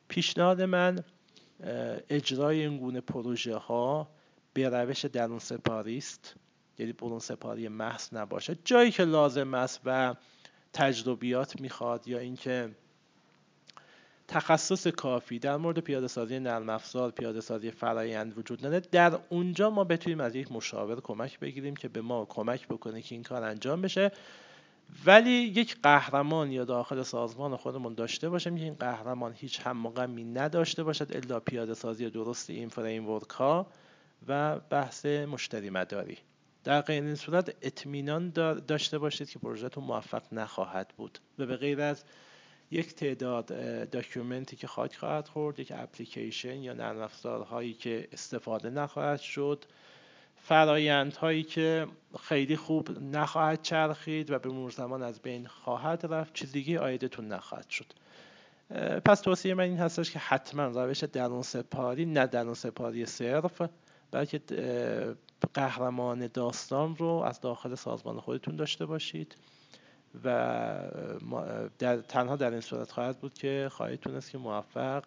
پیشنهاد 0.07 0.61
من 0.61 1.03
اجرای 2.09 2.61
این 2.61 2.77
گونه 2.77 3.01
پروژه 3.01 3.55
ها 3.55 4.07
به 4.57 4.69
روش 4.69 5.05
درون 5.05 5.39
سپاری 5.39 5.97
است. 5.97 6.35
یعنی 6.77 6.93
برون 6.93 7.19
سپاری 7.19 7.67
محض 7.67 8.13
نباشه. 8.13 8.57
جایی 8.65 8.91
که 8.91 9.03
لازم 9.03 9.53
است 9.53 9.81
و 9.85 10.15
تجربیات 10.73 11.61
می‌خواد 11.61 12.07
یا 12.07 12.19
اینکه 12.19 12.69
تخصص 14.27 14.87
کافی 14.87 15.39
در 15.39 15.57
مورد 15.57 15.79
پیاده 15.79 16.07
سازی 16.07 16.39
نرم 16.39 16.69
افزار 16.69 17.11
پیاده 17.11 17.41
سازی 17.41 17.71
فرایند 17.71 18.37
وجود 18.37 18.65
نداره 18.65 18.83
در 18.91 19.19
اونجا 19.29 19.69
ما 19.69 19.83
بتونیم 19.83 20.19
از 20.19 20.35
یک 20.35 20.51
مشاور 20.51 21.01
کمک 21.01 21.39
بگیریم 21.39 21.75
که 21.75 21.87
به 21.87 22.01
ما 22.01 22.25
کمک 22.25 22.67
بکنه 22.67 23.01
که 23.01 23.15
این 23.15 23.23
کار 23.23 23.43
انجام 23.43 23.81
بشه. 23.81 24.11
ولی 25.05 25.31
یک 25.31 25.77
قهرمان 25.83 26.51
یا 26.51 26.65
داخل 26.65 27.03
سازمان 27.03 27.55
خودمون 27.55 27.93
داشته 27.93 28.29
باشیم 28.29 28.57
که 28.57 28.63
این 28.63 28.73
قهرمان 28.73 29.33
هیچ 29.35 29.59
هم 29.59 29.93
نداشته 30.33 30.83
باشد 30.83 31.15
الا 31.15 31.39
پیاده 31.39 31.73
سازی 31.73 32.09
درست 32.09 32.49
این 32.49 32.69
فریم 32.69 33.19
ها 33.37 33.67
و 34.27 34.59
بحث 34.59 35.05
مشتری 35.05 35.69
مداری. 35.69 36.17
در 36.63 36.81
غیر 36.81 37.03
این 37.03 37.15
صورت 37.15 37.55
اطمینان 37.61 38.29
داشته 38.67 38.97
باشید 38.97 39.29
که 39.29 39.39
پروژهتون 39.39 39.83
موفق 39.83 40.23
نخواهد 40.31 40.93
بود 40.97 41.19
و 41.39 41.45
به 41.45 41.55
غیر 41.55 41.81
از 41.81 42.03
یک 42.71 42.95
تعداد 42.95 43.45
داکیومنتی 43.89 44.55
که 44.55 44.67
خاک 44.67 44.95
خواهد 44.95 45.27
خورد 45.27 45.59
یک 45.59 45.73
اپلیکیشن 45.75 46.63
یا 46.63 46.73
نرم 46.73 47.01
افزارهایی 47.01 47.73
که 47.73 48.07
استفاده 48.11 48.69
نخواهد 48.69 49.19
شد 49.19 49.65
فرایندهایی 50.35 51.43
که 51.43 51.87
خیلی 52.23 52.55
خوب 52.55 52.99
نخواهد 53.01 53.61
چرخید 53.61 54.31
و 54.31 54.39
به 54.39 54.49
مرور 54.49 54.71
زمان 54.71 55.03
از 55.03 55.21
بین 55.21 55.47
خواهد 55.47 56.05
رفت 56.05 56.33
چیز 56.33 56.51
دیگه 56.51 56.79
آیدتون 56.79 57.27
نخواهد 57.27 57.69
شد. 57.69 57.85
پس 59.05 59.21
توصیه 59.21 59.53
من 59.53 59.63
این 59.63 59.77
هستش 59.77 60.11
که 60.11 60.19
حتما 60.19 60.65
روش 60.65 61.03
درون 61.03 61.41
سپاری 61.41 62.05
نه 62.05 62.27
درون 62.27 62.53
سپاری 62.53 63.05
صرف 63.05 63.61
بلکه 64.11 64.41
قهرمان 65.53 66.27
داستان 66.33 66.95
رو 66.95 67.07
از 67.07 67.41
داخل 67.41 67.75
سازمان 67.75 68.19
خودتون 68.19 68.55
داشته 68.55 68.85
باشید 68.85 69.35
و 70.23 70.29
در 71.79 71.97
تنها 71.97 72.35
در 72.35 72.51
این 72.51 72.61
صورت 72.61 72.91
خواهد 72.91 73.19
بود 73.19 73.33
که 73.33 73.69
خواهید 73.71 73.99
تونست 73.99 74.31
که 74.31 74.37
موفق 74.37 75.03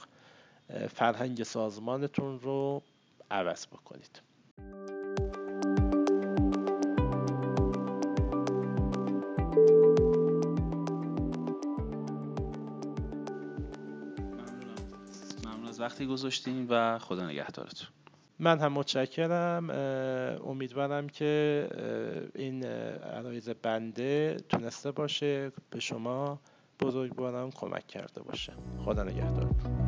فرهنگ 0.88 1.42
سازمانتون 1.42 2.40
رو 2.40 2.82
عوض 3.30 3.66
بکنید. 3.66 4.22
ممنون 15.44 15.68
از 15.68 15.80
وقتی 15.80 16.06
گذاشتین 16.06 16.66
و 16.68 16.98
خدا 16.98 17.26
نگهدارتون. 17.28 17.88
من 18.40 18.58
هم 18.58 18.72
متشکرم 18.72 19.70
امیدوارم 20.46 21.08
که 21.08 21.68
این 22.34 22.64
عرایز 22.64 23.48
بنده 23.48 24.36
تونسته 24.48 24.90
باشه 24.90 25.52
به 25.70 25.80
شما 25.80 26.40
بزرگواران 26.80 27.50
کمک 27.50 27.86
کرده 27.86 28.22
باشه. 28.22 28.52
خدا 28.84 29.02
نگهدارتون 29.02 29.79